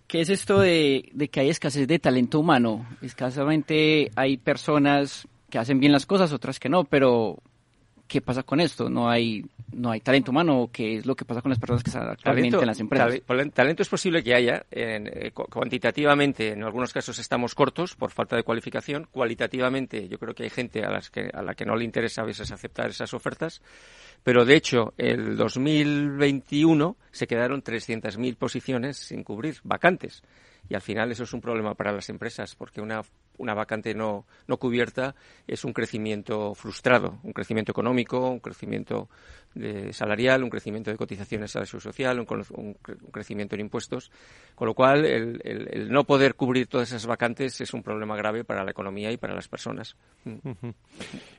[0.08, 2.86] ¿Qué es esto de, de, que hay escasez de talento humano?
[3.02, 7.38] Escasamente hay personas que hacen bien las cosas, otras que no, pero
[8.08, 8.88] ¿qué pasa con esto?
[8.88, 11.90] No hay, no hay talento humano, ¿qué es lo que pasa con las personas que
[11.90, 13.20] están actualmente en las empresas?
[13.52, 18.42] Talento es posible que haya, eh, cuantitativamente en algunos casos estamos cortos por falta de
[18.42, 21.84] cualificación, cualitativamente yo creo que hay gente a, las que, a la que no le
[21.84, 23.62] interesa a veces aceptar esas ofertas,
[24.24, 30.22] pero de hecho el 2021 se quedaron 300.000 posiciones sin cubrir, vacantes.
[30.70, 33.02] Y al final eso es un problema para las empresas, porque una
[33.38, 35.14] una vacante no, no cubierta
[35.46, 39.08] es un crecimiento frustrado, un crecimiento económico, un crecimiento
[39.54, 42.74] de salarial, un crecimiento de cotizaciones a la seguridad social, un,
[43.10, 44.10] crecimiento en impuestos,
[44.54, 48.64] con lo cual el, no poder cubrir todas esas vacantes es un problema grave para
[48.64, 49.96] la economía y para las personas.
[50.24, 50.38] Mm.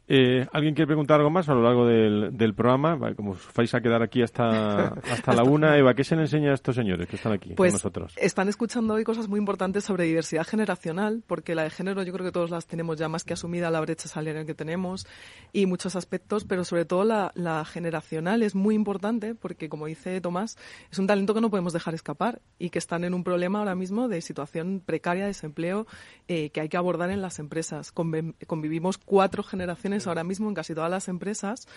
[0.07, 2.97] Eh, ¿Alguien quiere preguntar algo más a lo largo del, del programa?
[3.15, 6.51] como os vais a quedar aquí hasta, hasta la una, Eva, ¿qué se le enseña
[6.51, 8.13] a estos señores que están aquí pues con nosotros?
[8.17, 12.25] Están escuchando hoy cosas muy importantes sobre diversidad generacional, porque la de género yo creo
[12.25, 15.07] que todos las tenemos ya más que asumida, la brecha salarial que tenemos
[15.53, 20.19] y muchos aspectos, pero sobre todo la, la generación es muy importante porque, como dice
[20.19, 20.57] Tomás,
[20.91, 23.75] es un talento que no podemos dejar escapar y que están en un problema ahora
[23.75, 25.87] mismo de situación precaria, de desempleo,
[26.27, 27.91] eh, que hay que abordar en las empresas.
[27.91, 31.67] convivimos cuatro generaciones ahora mismo en casi todas las empresas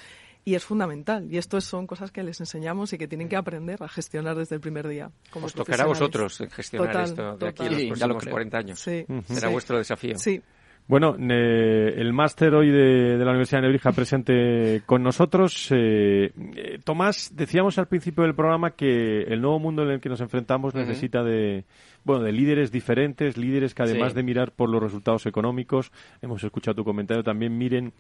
[0.45, 1.27] y es fundamental.
[1.31, 4.57] Y esto son cosas que les enseñamos y que tienen que aprender a gestionar desde
[4.57, 5.11] el primer día.
[5.31, 8.81] Como Os tocará a vosotros gestionar esto de aquí a los próximos 40 años.
[8.81, 9.07] Sí.
[9.27, 10.19] Será vuestro desafío.
[10.19, 10.43] Sí.
[10.89, 15.69] Bueno, el máster hoy de, la Universidad de Nebrija presente con nosotros.
[15.71, 20.09] Eh, eh, Tomás, decíamos al principio del programa que el nuevo mundo en el que
[20.09, 21.65] nos enfrentamos necesita de,
[22.05, 26.75] bueno, de líderes diferentes, líderes que además de mirar por los resultados económicos, hemos escuchado
[26.75, 27.93] tu comentario, también miren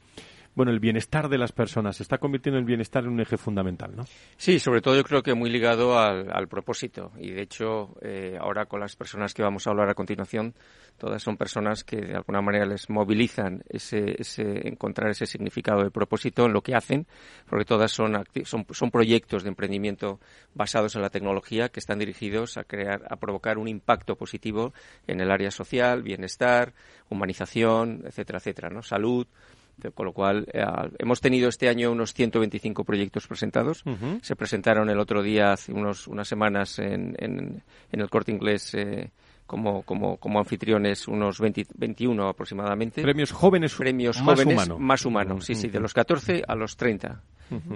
[0.54, 1.96] bueno, el bienestar de las personas.
[1.96, 4.04] Se está convirtiendo el bienestar en un eje fundamental, ¿no?
[4.36, 7.12] Sí, sobre todo yo creo que muy ligado al, propósito.
[7.18, 10.54] Y de hecho, eh, ahora con las personas que vamos a hablar a continuación,
[10.98, 15.90] todas son personas que de alguna manera les movilizan ese, ese encontrar ese significado de
[15.90, 17.06] propósito en lo que hacen,
[17.48, 20.20] porque todas son, son, son proyectos de emprendimiento
[20.54, 24.74] basados en la tecnología que están dirigidos a crear, a provocar un impacto positivo
[25.06, 26.74] en el área social, bienestar,
[27.08, 28.82] humanización, etcétera, etcétera, ¿no?
[28.82, 29.26] Salud.
[29.94, 30.64] Con lo cual, eh,
[30.98, 33.84] hemos tenido este año unos 125 proyectos presentados.
[34.20, 39.10] Se presentaron el otro día, hace unos, unas semanas, en, en, el corte inglés eh,
[39.46, 43.02] como, como, como anfitriones, unos 21 aproximadamente.
[43.02, 44.78] Premios jóvenes, Premios más jóvenes humano.
[44.78, 45.44] más humanos.
[45.44, 47.22] Sí, sí, de los 14 a los 30.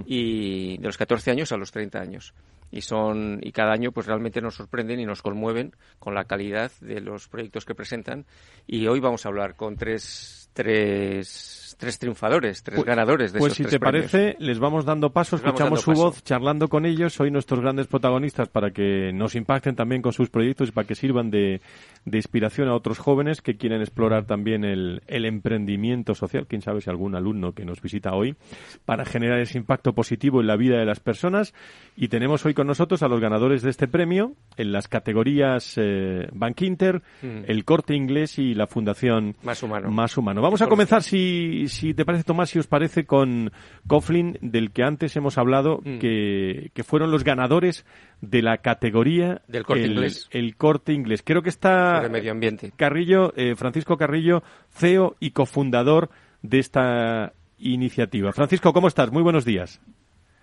[0.06, 2.32] Y de los 14 años a los 30 años
[2.70, 6.72] y son y cada año pues realmente nos sorprenden y nos conmueven con la calidad
[6.80, 8.26] de los proyectos que presentan
[8.66, 13.52] y hoy vamos a hablar con tres tres tres triunfadores, tres pues, ganadores de pues
[13.52, 17.30] esos si te parece, les vamos dando paso, escuchamos su voz charlando con ellos, hoy
[17.30, 21.30] nuestros grandes protagonistas para que nos impacten también con sus proyectos y para que sirvan
[21.30, 21.60] de,
[22.04, 26.80] de inspiración a otros jóvenes que quieren explorar también el, el emprendimiento social, quién sabe
[26.80, 28.36] si algún alumno que nos visita hoy,
[28.84, 31.52] para generar ese impacto positivo en la vida de las personas.
[31.96, 36.28] Y tenemos hoy con nosotros a los ganadores de este premio en las categorías eh,
[36.32, 37.44] Bank Inter, mm.
[37.46, 39.90] el Corte Inglés y la Fundación Más Humano.
[39.90, 40.42] Más Humano.
[40.42, 43.52] Vamos a comenzar, si, si te parece, Tomás, si os parece, con
[43.86, 45.98] Coughlin, del que antes hemos hablado, mm.
[45.98, 47.84] que, que fueron los ganadores
[48.20, 50.28] de la categoría del corte el, inglés.
[50.30, 51.22] El corte inglés.
[51.24, 52.72] Creo que está medio ambiente.
[52.76, 56.10] Carrillo, eh, Francisco Carrillo, CEO y cofundador
[56.42, 58.32] de esta iniciativa.
[58.32, 59.10] Francisco, ¿cómo estás?
[59.12, 59.80] Muy buenos días.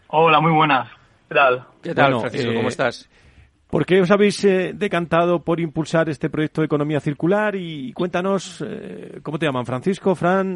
[0.08, 0.90] Hola, muy buenas.
[1.28, 1.66] ¿Qué tal?
[1.82, 2.54] ¿Qué tal, Francisco?
[2.54, 3.10] ¿Cómo eh, estás?
[3.74, 7.56] ¿Por qué os habéis eh, decantado por impulsar este proyecto de economía circular?
[7.56, 8.64] Y cuéntanos,
[9.24, 9.66] ¿cómo te llaman?
[9.66, 10.54] ¿Francisco, Fran?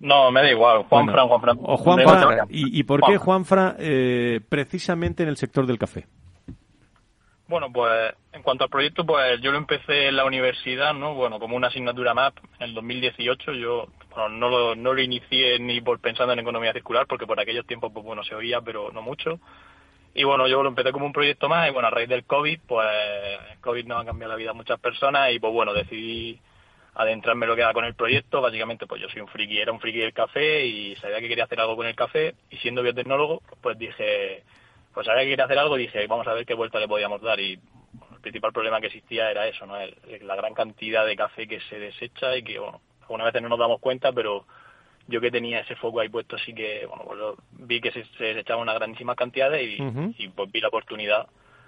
[0.00, 0.82] no, me da igual.
[0.82, 1.52] Juanfra, Juanfra.
[1.62, 2.46] O Juanfra.
[2.48, 6.06] ¿Y, por qué Juanfra eh, precisamente en el sector del café?
[7.46, 11.14] Bueno, pues en cuanto al proyecto, pues yo lo empecé en la universidad, ¿no?
[11.14, 13.52] Bueno, como una asignatura más en el 2018.
[13.52, 17.38] Yo bueno, no, lo, no lo inicié ni por pensando en economía circular, porque por
[17.38, 19.38] aquellos tiempos, pues bueno, se oía, pero no mucho.
[20.18, 22.60] Y bueno, yo lo empecé como un proyecto más y bueno, a raíz del COVID,
[22.66, 22.88] pues
[23.52, 26.40] el COVID nos ha cambiado la vida a muchas personas y pues bueno, decidí
[26.94, 28.40] adentrarme lo que era con el proyecto.
[28.40, 31.44] Básicamente, pues yo soy un friki, era un friki del café y sabía que quería
[31.44, 34.42] hacer algo con el café y siendo biotecnólogo, pues dije,
[34.94, 37.20] pues sabía que quería hacer algo y dije, vamos a ver qué vuelta le podíamos
[37.20, 39.74] dar y el principal problema que existía era eso, ¿no?
[39.76, 43.58] la gran cantidad de café que se desecha y que, bueno, algunas veces no nos
[43.58, 44.46] damos cuenta, pero
[45.08, 47.18] yo que tenía ese foco ahí puesto sí que, bueno, pues
[47.68, 49.82] vi que se, se desechaban una grandísima cantidades y,
[50.18, 51.26] y pues vi la oportunidad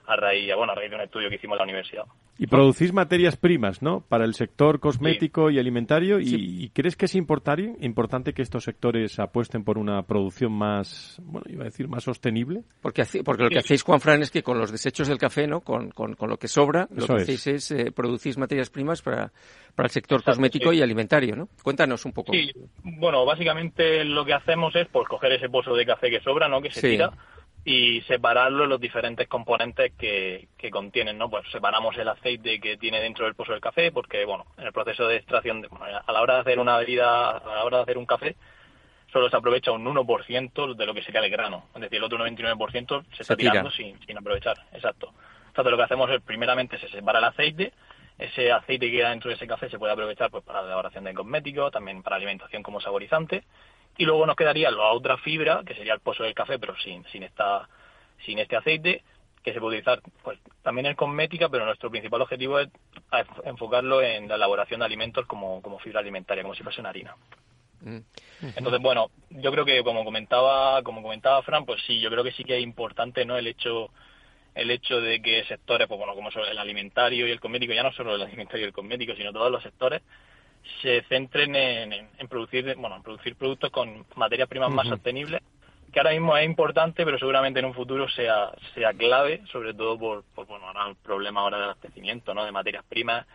[0.08, 2.04] a raíz, bueno, a raíz de un estudio que hicimos en la universidad.
[2.38, 4.00] Y producís materias primas, ¿no?
[4.08, 6.18] Para el sector cosmético y alimentario.
[6.18, 11.44] Y, crees que es importante, importante que estos sectores apuesten por una producción más, bueno,
[11.50, 12.62] iba a decir, más sostenible?
[12.80, 15.60] Porque, porque lo que hacéis, Juan Fran, es que con los desechos del café, ¿no?
[15.60, 19.30] Con, con, lo que sobra, lo que hacéis es eh, producís materias primas para,
[19.74, 21.48] para el sector cosmético y alimentario, ¿no?
[21.62, 22.32] Cuéntanos un poco.
[22.32, 22.50] Sí,
[22.82, 26.62] bueno, básicamente lo que hacemos es pues coger ese pozo de café que sobra, ¿no?
[26.62, 27.12] Que se tira
[27.64, 31.28] y separarlo en los diferentes componentes que, que contienen, ¿no?
[31.28, 34.72] Pues separamos el aceite que tiene dentro del pozo del café, porque, bueno, en el
[34.72, 35.66] proceso de extracción,
[36.06, 38.36] a la hora de hacer una bebida, a la hora de hacer un café,
[39.12, 41.64] solo se aprovecha un 1% de lo que sería el grano.
[41.74, 44.56] Es decir, el otro 99% se está tirando sin, sin aprovechar.
[44.72, 45.12] Exacto.
[45.48, 47.72] Entonces, lo que hacemos es, primeramente, se separa el aceite.
[48.18, 51.04] Ese aceite que queda dentro de ese café se puede aprovechar pues, para la elaboración
[51.04, 53.44] de cosméticos, también para alimentación como saborizante
[53.98, 57.04] y luego nos quedaría la otra fibra, que sería el pozo del café, pero sin,
[57.06, 57.68] sin, esta,
[58.24, 59.02] sin este aceite,
[59.42, 62.68] que se puede utilizar pues, también en cosmética, pero nuestro principal objetivo es
[63.44, 67.16] enfocarlo en la elaboración de alimentos como, como fibra alimentaria, como si fuese una harina.
[67.80, 67.98] Mm.
[68.56, 72.32] Entonces, bueno, yo creo que como comentaba, como comentaba Fran, pues sí, yo creo que
[72.32, 73.36] sí que es importante, ¿no?
[73.36, 73.90] El hecho
[74.54, 77.92] el hecho de que sectores, pues bueno, como el alimentario y el cosmético, ya no
[77.92, 80.02] solo el alimentario y el cosmético, sino todos los sectores,
[80.82, 85.40] se centren en, producir bueno en producir productos con materias primas más sostenibles
[85.92, 89.98] que ahora mismo es importante pero seguramente en un futuro sea sea clave sobre todo
[89.98, 93.26] por, por bueno ahora el problema ahora del abastecimiento no de materias primas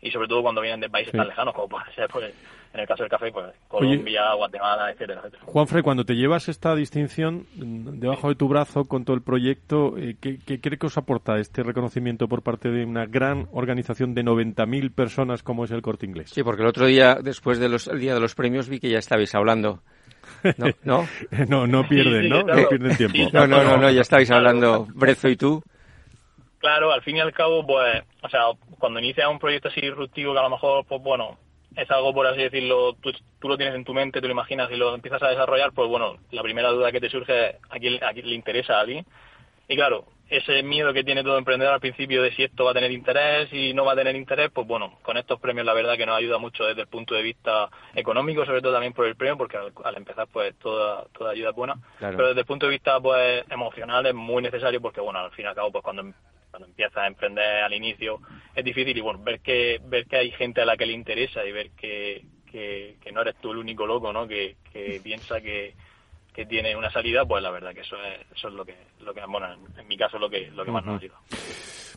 [0.00, 2.34] y sobre todo cuando vienen de países tan lejanos como puede ser pues,
[2.74, 5.44] en el caso del café, pues Colombia, Guatemala, etcétera, etcétera.
[5.46, 10.16] Juanfre, cuando te llevas esta distinción debajo de tu brazo con todo el proyecto, eh,
[10.20, 14.24] ¿qué, qué cree que os aporta este reconocimiento por parte de una gran organización de
[14.24, 16.30] 90.000 personas como es el Corte Inglés?
[16.30, 19.34] Sí, porque el otro día, después del día de los premios, vi que ya estabais
[19.34, 19.82] hablando.
[20.56, 20.66] ¿No?
[20.84, 21.08] ¿No?
[21.48, 22.42] no, no pierden, ¿no?
[22.42, 23.18] No pierden tiempo.
[23.32, 25.62] No, no, no, no, ya estabais hablando, Brezo y tú.
[26.58, 28.40] Claro, al fin y al cabo, pues, o sea,
[28.78, 31.38] cuando inicias un proyecto así disruptivo que a lo mejor, pues bueno,
[31.78, 34.76] es algo, por así decirlo, tú, lo tienes en tu mente, tú lo imaginas y
[34.76, 38.00] lo empiezas a desarrollar, pues bueno, la primera duda que te surge es a quién,
[38.00, 39.06] le interesa a alguien.
[39.68, 42.74] Y claro, ese miedo que tiene todo emprendedor al principio de si esto va a
[42.74, 45.96] tener interés y no va a tener interés, pues bueno, con estos premios la verdad
[45.96, 49.14] que nos ayuda mucho desde el punto de vista económico, sobre todo también por el
[49.14, 52.72] premio, porque al, empezar pues toda, toda ayuda es buena, pero desde el punto de
[52.72, 56.12] vista pues emocional es muy necesario porque bueno, al fin y al cabo pues cuando
[56.58, 58.20] cuando empiezas a emprender al inicio
[58.54, 61.44] es difícil y bueno, ver que, ver que hay gente a la que le interesa
[61.44, 64.26] y ver que, que, no eres tú el único loco, ¿no?
[64.26, 65.74] Que, que piensa que,
[66.34, 69.14] que tiene una salida, pues la verdad que eso es, eso es lo que, lo
[69.14, 71.14] que bueno, en, mi caso lo que, lo que más nos ayuda.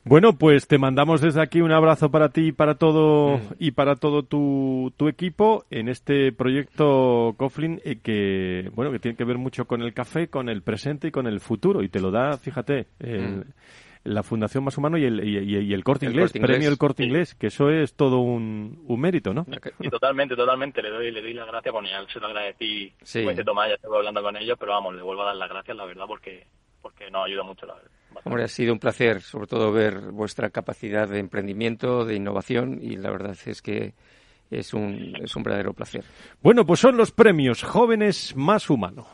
[0.03, 3.95] Bueno, pues te mandamos desde aquí un abrazo para ti y para todo y para
[3.95, 9.37] todo tu, tu equipo en este proyecto Coughlin eh, que bueno que tiene que ver
[9.37, 12.37] mucho con el café, con el presente y con el futuro y te lo da,
[12.37, 13.45] fíjate, el,
[14.03, 17.47] la Fundación Más Humano y el, y, el Corte Inglés, premio El Corte Inglés, que
[17.47, 19.45] eso es todo un, un mérito, ¿no?
[19.79, 20.81] Y totalmente, totalmente.
[20.81, 23.23] Le doy, le doy las gracias, bueno, ya se lo agradecí, sí.
[23.23, 25.77] pues, Tomás, ya estuve hablando con ellos, pero vamos, le vuelvo a dar las gracias,
[25.77, 26.47] la verdad, porque,
[26.81, 27.91] porque nos ayuda mucho, la verdad.
[28.23, 32.97] Hombre, ha sido un placer, sobre todo, ver vuestra capacidad de emprendimiento, de innovación, y
[32.97, 33.93] la verdad es que
[34.49, 36.03] es un, es un verdadero placer.
[36.41, 39.07] Bueno, pues son los premios Jóvenes Más Humano.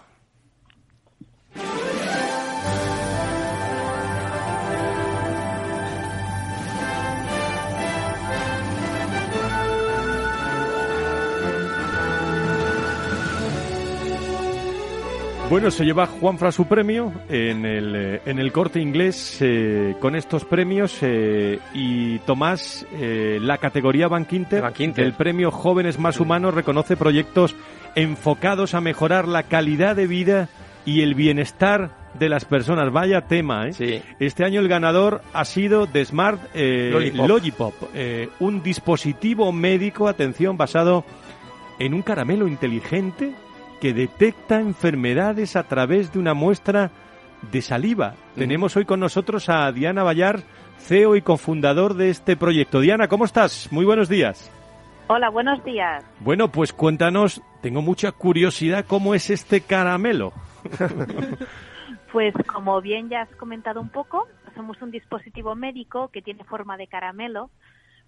[15.50, 20.14] Bueno, se lleva Juanfra su premio en el, eh, en el corte inglés eh, con
[20.18, 24.62] estos premios eh, y Tomás, la categoría Van Quinter,
[24.98, 27.56] el premio Jóvenes Más Humanos, reconoce proyectos
[27.96, 30.50] enfocados a mejorar la calidad de vida
[30.86, 32.92] y el bienestar de las personas.
[32.92, 34.04] Vaya tema, ¿eh?
[34.20, 37.74] Este año el ganador ha sido de Smart Logipop,
[38.42, 41.06] un dispositivo médico, atención, basado
[41.80, 43.34] en un caramelo inteligente
[43.80, 46.92] que detecta enfermedades a través de una muestra
[47.52, 48.16] de saliva.
[48.36, 50.42] Tenemos hoy con nosotros a Diana Vallar,
[50.80, 52.80] CEO y cofundador de este proyecto.
[52.80, 53.72] Diana, ¿cómo estás?
[53.72, 54.52] Muy buenos días.
[55.08, 56.04] Hola, buenos días.
[56.20, 60.34] Bueno, pues cuéntanos, tengo mucha curiosidad, ¿cómo es este caramelo?
[62.12, 66.76] pues como bien ya has comentado un poco, somos un dispositivo médico que tiene forma
[66.76, 67.50] de caramelo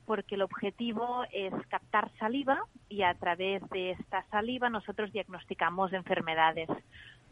[0.10, 2.57] porque el objetivo es captar saliva
[2.89, 6.68] y a través de esta saliva nosotros diagnosticamos enfermedades.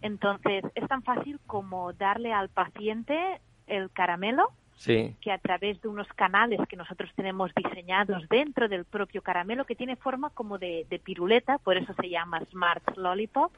[0.04, 4.52] Entonces, es tan fácil como darle al paciente el caramelo,
[4.86, 9.74] que a través de unos canales que nosotros tenemos diseñados dentro del propio caramelo, que
[9.74, 13.52] tiene forma como de, piruleta, por eso se llama Smart Lollipop,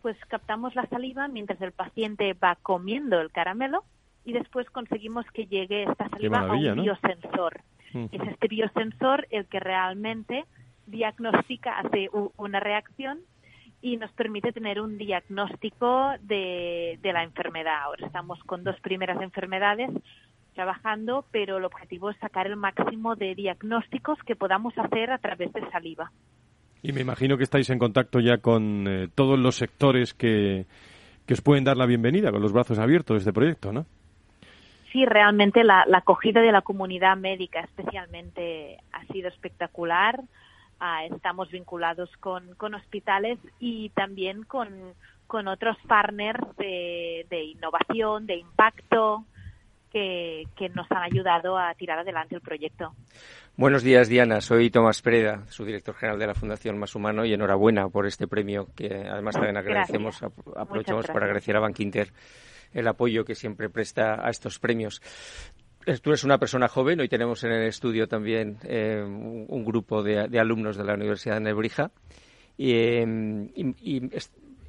[0.00, 3.82] pues captamos la saliva mientras el paciente va comiendo el caramelo
[4.24, 7.60] y después conseguimos que llegue esta saliva a un biosensor.
[7.94, 10.44] Es este biosensor el que realmente
[10.86, 13.20] diagnostica, hace una reacción
[13.80, 17.82] y nos permite tener un diagnóstico de, la enfermedad.
[17.82, 19.90] Ahora estamos con dos primeras enfermedades
[20.54, 25.52] trabajando, pero el objetivo es sacar el máximo de diagnósticos que podamos hacer a través
[25.52, 26.12] de saliva.
[26.82, 30.66] Y me imagino que estáis en contacto ya con eh, todos los sectores que,
[31.26, 33.86] que os pueden dar la bienvenida, con los brazos abiertos de este proyecto, ¿no?
[34.94, 40.20] Sí, realmente la, acogida de la comunidad médica especialmente ha sido espectacular.
[40.78, 44.94] Ah, estamos vinculados con, hospitales y también con,
[45.48, 49.24] otros partners de, innovación, de impacto,
[49.90, 52.94] que, nos han ayudado a tirar adelante el proyecto.
[53.56, 54.40] Buenos días, Diana.
[54.40, 58.28] Soy Tomás Pereda, su director general de la Fundación Más Humano, y enhorabuena por este
[58.28, 62.12] premio que además también agradecemos, aprovechamos para agradecer a Bankinter
[62.74, 65.00] el apoyo que siempre presta a estos premios.
[66.02, 70.38] Tú eres una persona joven, hoy tenemos en el estudio también eh, un, grupo de,
[70.38, 71.90] alumnos de la Universidad de Nebrija
[72.56, 73.00] y,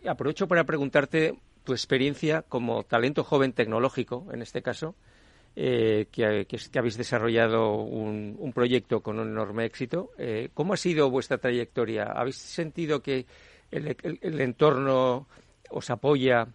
[0.07, 1.33] aprovecho para preguntarte
[1.63, 4.95] tu experiencia como talento joven tecnológico, en este caso,
[5.55, 6.45] eh, que,
[6.77, 10.11] habéis desarrollado un, proyecto con un enorme éxito.
[10.17, 12.03] Eh, ¿Cómo ha sido vuestra trayectoria?
[12.03, 13.25] ¿Habéis sentido que
[13.71, 15.27] el entorno
[15.69, 16.47] os apoya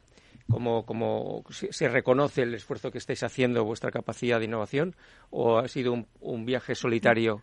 [0.51, 4.95] como, como se reconoce el esfuerzo que estáis haciendo, vuestra capacidad de innovación,
[5.31, 7.43] o ha sido un, viaje solitario,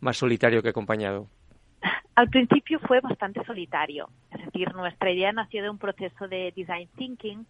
[0.00, 1.28] más solitario que acompañado?
[2.14, 6.88] Al principio fue bastante solitario, es decir, nuestra idea nació de un proceso de design
[6.96, 7.46] thinking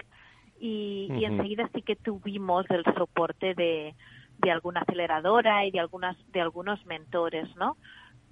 [0.61, 3.95] y, y enseguida sí que tuvimos el soporte de,
[4.38, 7.76] de alguna aceleradora y de algunas de algunos mentores, ¿no?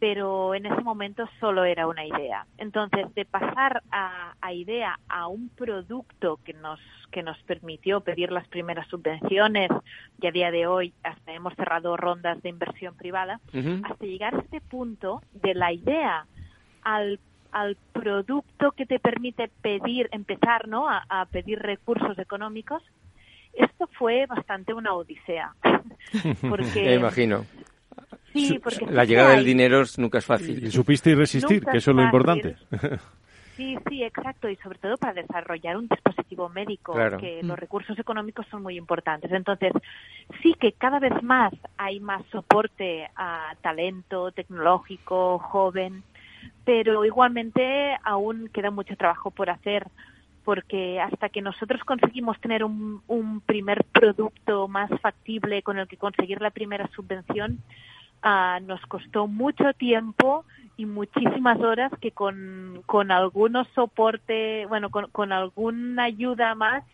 [0.01, 2.47] Pero en ese momento solo era una idea.
[2.57, 6.81] Entonces, de pasar a, idea a un producto que nos,
[7.13, 9.71] que nos permitió pedir las primeras subvenciones
[10.21, 13.41] y a día de hoy hasta hemos cerrado rondas de inversión privada,
[13.85, 16.27] hasta llegar a este punto de la idea
[16.83, 17.21] al,
[17.53, 20.89] al producto que te permite pedir, empezar ¿no?
[20.89, 22.83] a, a pedir recursos económicos,
[23.53, 25.55] esto fue bastante una odisea.
[26.49, 27.45] Porque, Me imagino.
[28.33, 30.65] Sí, porque la llegada del dinero nunca es fácil.
[30.65, 32.57] Y supiste resistir, que eso es lo importante.
[33.57, 38.47] Sí, sí, exacto, y sobre todo para desarrollar un dispositivo médico, que los recursos económicos
[38.51, 39.31] son muy importantes.
[39.33, 39.73] Entonces,
[40.43, 46.03] sí que cada vez más hay más soporte a talento tecnológico, joven,
[46.65, 49.87] pero igualmente aún queda mucho trabajo por hacer,
[50.43, 55.99] porque hasta que nosotros conseguimos tener un, un primer producto más factible con el que
[55.99, 57.59] conseguir la primera subvención,
[58.23, 60.45] Ah, nos costó mucho tiempo
[60.77, 66.85] y muchísimas horas que con, con algunos soporte, bueno, con, con alguna ayuda más,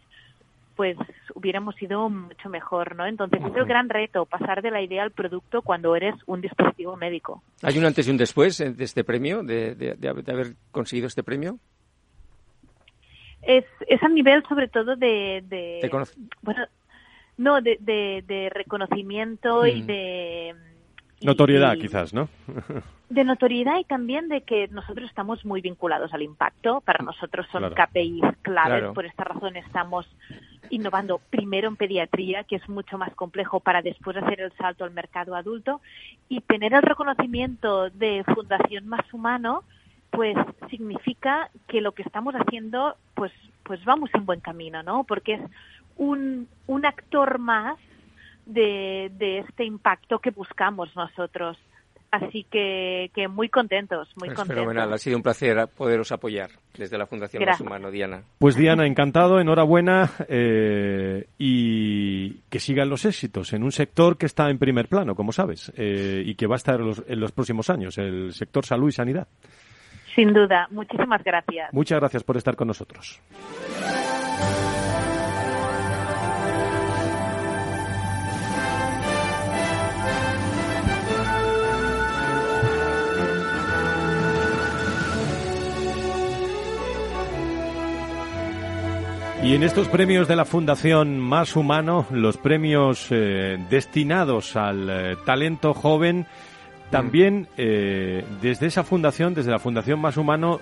[0.77, 0.97] pues
[1.35, 3.07] hubiéramos sido mucho mejor, ¿no?
[3.07, 6.97] Entonces es el gran reto, pasar de la idea al producto cuando eres un dispositivo
[6.97, 7.43] médico.
[7.63, 11.59] ¿Hay un antes y un después de este premio, de, de, haber conseguido este premio?
[13.43, 15.43] Es, es a nivel sobre todo de...
[15.49, 15.91] de
[16.43, 16.67] bueno,
[17.39, 20.55] no, de, de, reconocimiento y de
[21.23, 22.29] Notoriedad, quizás, ¿no?
[23.09, 26.81] de notoriedad y también de que nosotros estamos muy vinculados al impacto.
[26.81, 30.07] Para nosotros son KPIs claves, por esta razón estamos
[30.71, 34.91] innovando primero en pediatría, que es mucho más complejo para después hacer el salto al
[34.91, 35.81] mercado adulto
[36.29, 39.63] y tener el reconocimiento de Fundación Más Humano,
[40.11, 40.37] pues
[40.71, 45.05] significa que lo que estamos haciendo, pues, pues vamos en buen camino, ¿no?
[45.05, 45.41] Porque es
[45.97, 47.79] un, un actor más
[48.47, 51.59] de, de este impacto que buscamos nosotros.
[52.09, 54.55] Así que, que muy contentos, muy contentos.
[54.55, 58.23] Fenomenal, ha sido un placer poderos apoyar desde la Fundación Más Humano, Diana.
[58.39, 64.49] Pues Diana, encantado, enhorabuena eh, y que sigan los éxitos en un sector que está
[64.49, 67.99] en primer plano, como sabes, eh, y que va a estar en los próximos años,
[67.99, 69.27] el sector salud y sanidad.
[70.15, 71.73] Sin duda, muchísimas gracias.
[71.73, 73.21] Muchas gracias por estar con nosotros.
[89.47, 95.17] Y en estos premios de la Fundación Más Humano, los premios eh, destinados al eh,
[95.25, 96.27] talento joven,
[96.91, 100.59] también eh, desde esa fundación, desde la Fundación Más Humano,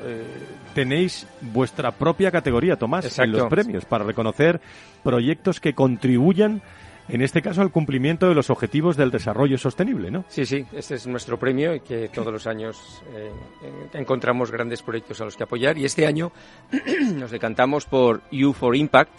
[0.74, 4.61] tenéis vuestra propia categoría, Tomás, en los premios, para reconocer
[5.03, 6.61] proyectos que contribuyan
[7.09, 10.24] en este caso al cumplimiento de los objetivos del desarrollo sostenible, ¿no?
[10.28, 13.30] Sí, sí, este es nuestro premio y que todos los años eh,
[13.92, 16.32] encontramos grandes proyectos a los que apoyar y este año
[17.14, 19.12] nos decantamos por You for Impact,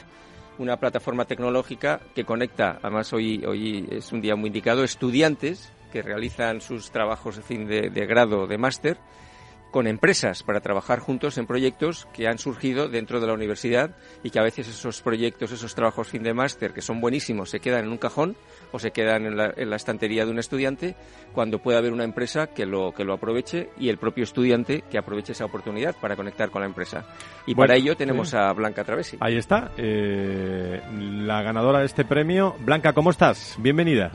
[0.57, 6.01] una plataforma tecnológica que conecta, además hoy, hoy es un día muy indicado, estudiantes que
[6.01, 8.97] realizan sus trabajos de fin de, de grado de máster
[9.75, 13.91] con empresas para trabajar juntos en proyectos que han surgido dentro de la universidad
[14.23, 17.59] y que a veces esos proyectos, esos trabajos fin de máster, que son buenísimos, se
[17.59, 18.37] quedan en un cajón
[18.71, 20.95] o se quedan en la, estantería de un estudiante
[21.33, 24.97] cuando puede haber una empresa que lo, que lo aproveche y el propio estudiante que
[24.97, 27.03] aproveche esa oportunidad para conectar con la empresa.
[27.45, 29.17] Y para ello tenemos a Blanca Travesi.
[29.19, 32.55] Ahí está, eh, la ganadora de este premio.
[32.61, 33.57] Blanca, ¿cómo estás?
[33.59, 34.13] Bienvenida.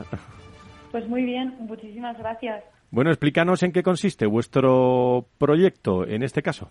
[0.89, 2.63] Pues muy bien, muchísimas gracias.
[2.91, 6.69] Bueno, explícanos en qué consiste vuestro proyecto en este caso.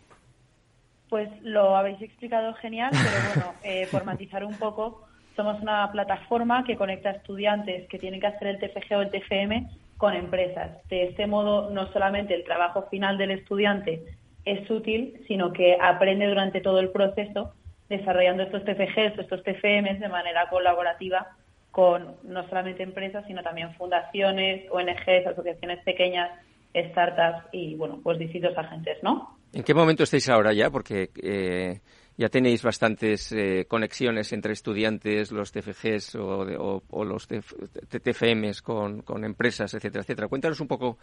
[1.09, 6.63] Pues lo habéis explicado genial, pero bueno, eh, por matizar un poco, somos una plataforma
[6.65, 10.87] que conecta estudiantes que tienen que hacer el TFG o el TFM con empresas.
[10.89, 14.03] De este modo, no solamente el trabajo final del estudiante
[14.45, 17.55] es útil, sino que aprende durante todo el proceso
[17.89, 21.29] desarrollando estos TFGs, estos TFMs de manera colaborativa
[21.71, 26.31] con no solamente empresas, sino también fundaciones, ONGs, asociaciones pequeñas,
[26.75, 29.39] startups y, bueno, pues distintos agentes, ¿no?
[29.53, 30.71] ¿En qué momento estáis ahora ya?
[30.71, 31.81] Porque eh,
[32.17, 39.75] ya tenéis bastantes eh, conexiones entre estudiantes, los TFGs o, los TFMs con, con, empresas,
[39.75, 40.29] etcétera, etcétera.
[40.29, 40.99] Cuéntanos un poco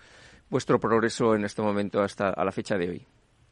[0.49, 3.07] vuestro progreso en este momento hasta a la fecha de hoy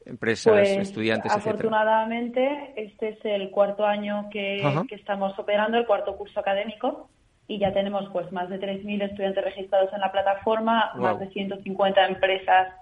[0.06, 6.40] empresas, pues, estudiantes, afortunadamente, este es el cuarto año que, estamos operando, el cuarto curso
[6.40, 7.10] académico,
[7.48, 12.08] y ya tenemos pues más de 3.000 estudiantes registrados en la plataforma, más de 150
[12.08, 12.74] empresas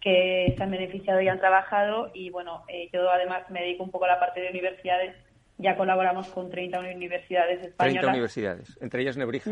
[0.00, 3.90] que se han beneficiado y han trabajado, y bueno, eh, yo además me dedico un
[3.90, 5.14] poco a la parte de universidades
[5.62, 8.02] ya colaboramos con 30 universidades españolas.
[8.02, 9.50] 30 universidades, entre ellas Nebrija.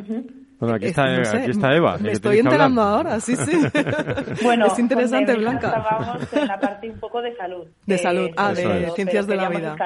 [0.59, 1.97] Bueno, aquí está, aquí está Eva.
[1.99, 3.59] Me estoy enterando ahora, sí, sí.
[4.43, 5.69] bueno, es interesante, Blanca.
[5.69, 7.67] Estábamos en la parte un poco de salud.
[7.87, 9.77] De, salud, ah, de, ciencias de la vida.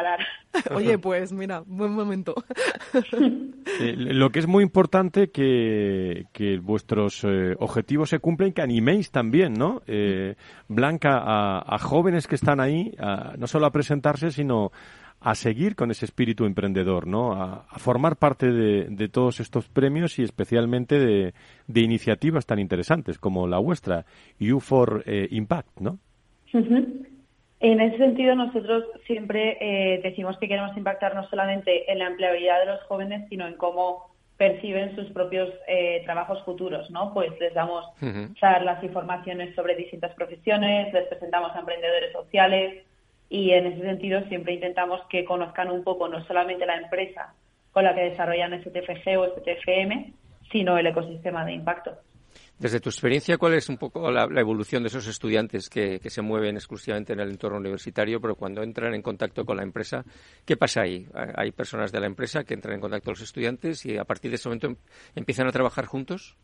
[0.74, 2.34] Oye, pues mira, buen momento.
[3.80, 9.10] Eh, lo que es muy importante que, que vuestros eh, objetivos se cumplen, que animéis
[9.10, 9.82] también, ¿no?
[9.86, 10.36] Eh,
[10.68, 12.94] Blanca, a, jóvenes que están ahí,
[13.36, 14.70] no solo a presentarse, sino
[15.24, 17.32] a seguir con ese espíritu emprendedor, ¿no?
[17.32, 21.32] A, formar parte de, todos estos premios y especialmente de,
[21.80, 24.04] iniciativas tan interesantes como la vuestra,
[24.38, 25.98] You for eh, Impact, ¿no?
[26.52, 32.60] En ese sentido, nosotros siempre eh, decimos que queremos impactar no solamente en la empleabilidad
[32.60, 37.14] de los jóvenes, sino en cómo perciben sus propios eh, trabajos futuros, ¿no?
[37.14, 37.86] Pues les damos
[38.34, 42.84] charlas y formaciones sobre distintas profesiones, les presentamos a emprendedores sociales,
[43.28, 47.34] y en ese sentido siempre intentamos que conozcan un poco no solamente la empresa
[47.72, 50.12] con la que desarrollan este TFG o este TFM,
[50.50, 51.98] sino el ecosistema de impacto.
[52.58, 56.54] Desde tu experiencia, ¿cuál es un poco la, evolución de esos estudiantes que, se mueven
[56.54, 60.04] exclusivamente en el entorno universitario, pero cuando entran en contacto con la empresa,
[60.44, 61.04] ¿qué pasa ahí?
[61.34, 64.30] ¿Hay personas de la empresa que entran en contacto con los estudiantes y a partir
[64.30, 64.76] de ese momento em,
[65.16, 66.36] empiezan a trabajar juntos?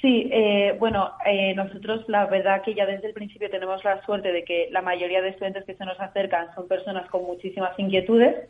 [0.00, 4.32] Sí, eh, bueno, eh, nosotros la verdad que ya desde el principio tenemos la suerte
[4.32, 8.46] de que la mayoría de estudiantes que se nos acercan son personas con muchísimas inquietudes.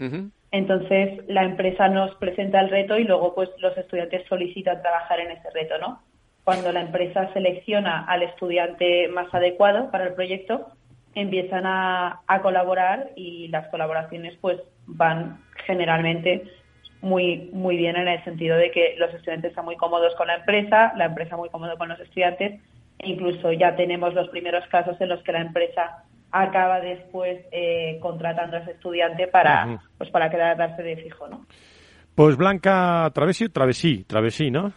[0.53, 5.32] Entonces la empresa nos presenta el reto y luego pues los estudiantes solicitan trabajar en
[5.32, 6.01] ese reto, ¿no?
[6.44, 10.68] Cuando la empresa selecciona al estudiante más adecuado para el proyecto,
[11.16, 16.44] empiezan a, a colaborar y las colaboraciones pues van generalmente
[17.03, 20.36] muy, muy bien en el sentido de que los estudiantes están muy cómodos con la
[20.36, 22.61] empresa, la empresa muy cómodo con los estudiantes
[22.98, 27.98] e incluso ya tenemos los primeros casos en los que la empresa acaba después eh,
[28.01, 31.46] contratando a ese estudiante para, pues para quedarse de fijo, ¿no?
[32.14, 34.72] Pues Blanca Travesí, Travesí, Travesí, ¿no?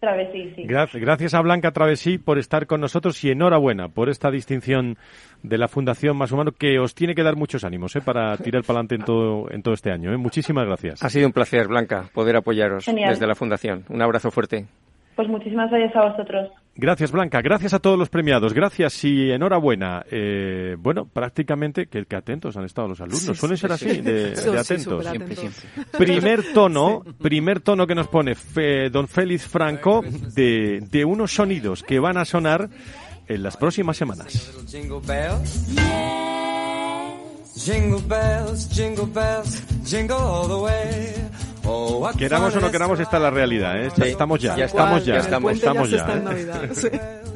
[0.00, 0.64] Travesí, sí.
[0.64, 4.96] Gracias, a Blanca Travesí por estar con nosotros y enhorabuena por esta distinción
[5.42, 8.00] de la Fundación Más Humano que os tiene que dar muchos ánimos ¿eh?
[8.00, 10.12] para tirar para adelante en todo, en todo este año.
[10.12, 10.16] ¿eh?
[10.16, 11.02] Muchísimas gracias.
[11.02, 13.84] Ha sido un placer, Blanca, poder apoyaros desde la Fundación.
[13.88, 14.66] Un abrazo fuerte.
[15.18, 16.48] Pues muchísimas gracias a vosotros.
[16.76, 17.42] Gracias, Blanca.
[17.42, 18.54] Gracias a todos los premiados.
[18.54, 20.04] Gracias y enhorabuena.
[20.08, 23.36] Eh, bueno, prácticamente, que, que atentos han estado los alumnos.
[23.36, 25.04] Suelen ser así, de, atentos.
[25.98, 28.36] Primer tono, primer tono que nos pone
[28.92, 30.04] don Félix Franco
[30.36, 32.68] de, de unos sonidos que van a sonar
[33.26, 34.54] en las próximas semanas.
[34.56, 34.62] Oh,
[42.16, 43.82] queramos o no queramos, esta es la realidad.
[43.82, 43.90] ¿eh?
[44.04, 46.06] Estamos ya, estamos ya, estamos, estamos ya.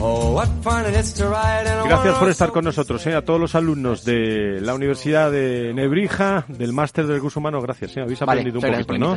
[0.00, 0.40] Oh,
[1.84, 3.14] Gracias por estar con nosotros, ¿eh?
[3.14, 7.96] a todos los alumnos de la Universidad de Nebrija, del Máster de Recursos Humanos, gracias,
[7.96, 8.02] ¿eh?
[8.02, 9.16] habéis aprendido un poquito, ¿no?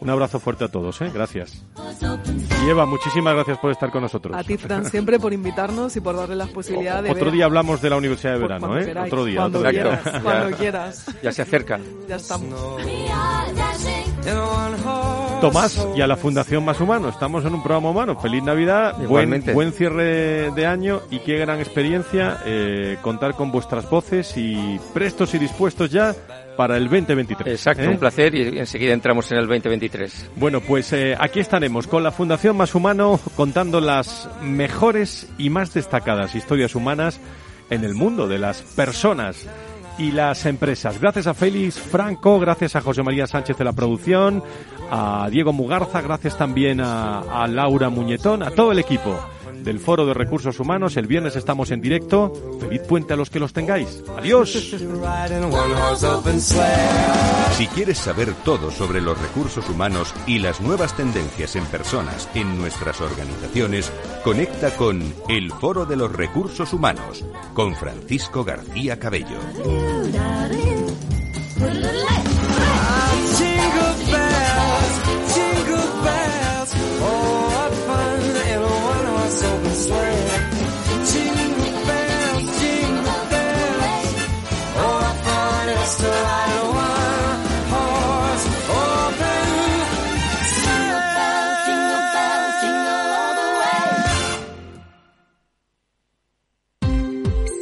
[0.00, 1.10] Un abrazo fuerte a todos, ¿eh?
[1.12, 1.64] gracias.
[2.64, 4.36] Y Eva, muchísimas gracias por estar con nosotros.
[4.36, 7.82] A ti, Fran, siempre por invitarnos y por darle las posibilidades de Otro día hablamos
[7.82, 8.94] de la Universidad de Verano, ¿eh?
[8.96, 9.36] Otro día.
[9.40, 11.06] Cuando otro quieras, cuando quieras.
[11.22, 11.80] Ya se acerca.
[12.08, 12.80] Ya estamos.
[15.42, 17.08] Tomás y a la Fundación Más Humano.
[17.08, 18.14] Estamos en un programa humano.
[18.14, 23.90] Feliz Navidad, buen, buen cierre de año y qué gran experiencia eh, contar con vuestras
[23.90, 26.14] voces y prestos y dispuestos ya
[26.56, 27.54] para el 2023.
[27.54, 27.88] Exacto, ¿eh?
[27.88, 30.30] un placer y enseguida entramos en el 2023.
[30.36, 35.74] Bueno, pues eh, aquí estaremos con la Fundación Más Humano contando las mejores y más
[35.74, 37.18] destacadas historias humanas
[37.68, 39.48] en el mundo de las personas
[39.98, 41.00] y las empresas.
[41.00, 44.42] Gracias a Félix Franco, gracias a José María Sánchez de la producción,
[44.90, 49.18] a Diego Mugarza, gracias también a, a Laura Muñetón, a todo el equipo
[49.62, 50.96] del Foro de Recursos Humanos.
[50.96, 52.32] El viernes estamos en directo.
[52.60, 54.02] Feliz puente a los que los tengáis.
[54.16, 54.50] Adiós.
[57.56, 62.58] Si quieres saber todo sobre los recursos humanos y las nuevas tendencias en personas en
[62.58, 63.92] nuestras organizaciones,
[64.24, 67.24] conecta con el Foro de los Recursos Humanos
[67.54, 69.38] con Francisco García Cabello.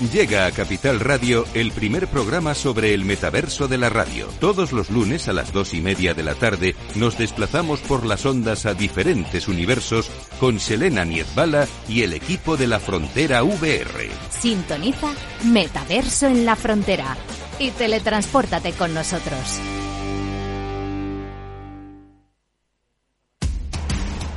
[0.00, 4.26] Llega a Capital Radio el primer programa sobre el metaverso de la radio.
[4.40, 8.26] Todos los lunes a las dos y media de la tarde nos desplazamos por las
[8.26, 14.10] ondas a diferentes universos con Selena Niezbala y el equipo de la Frontera VR.
[14.30, 15.12] Sintoniza
[15.44, 17.16] Metaverso en la Frontera
[17.60, 19.60] y teletranspórtate con nosotros.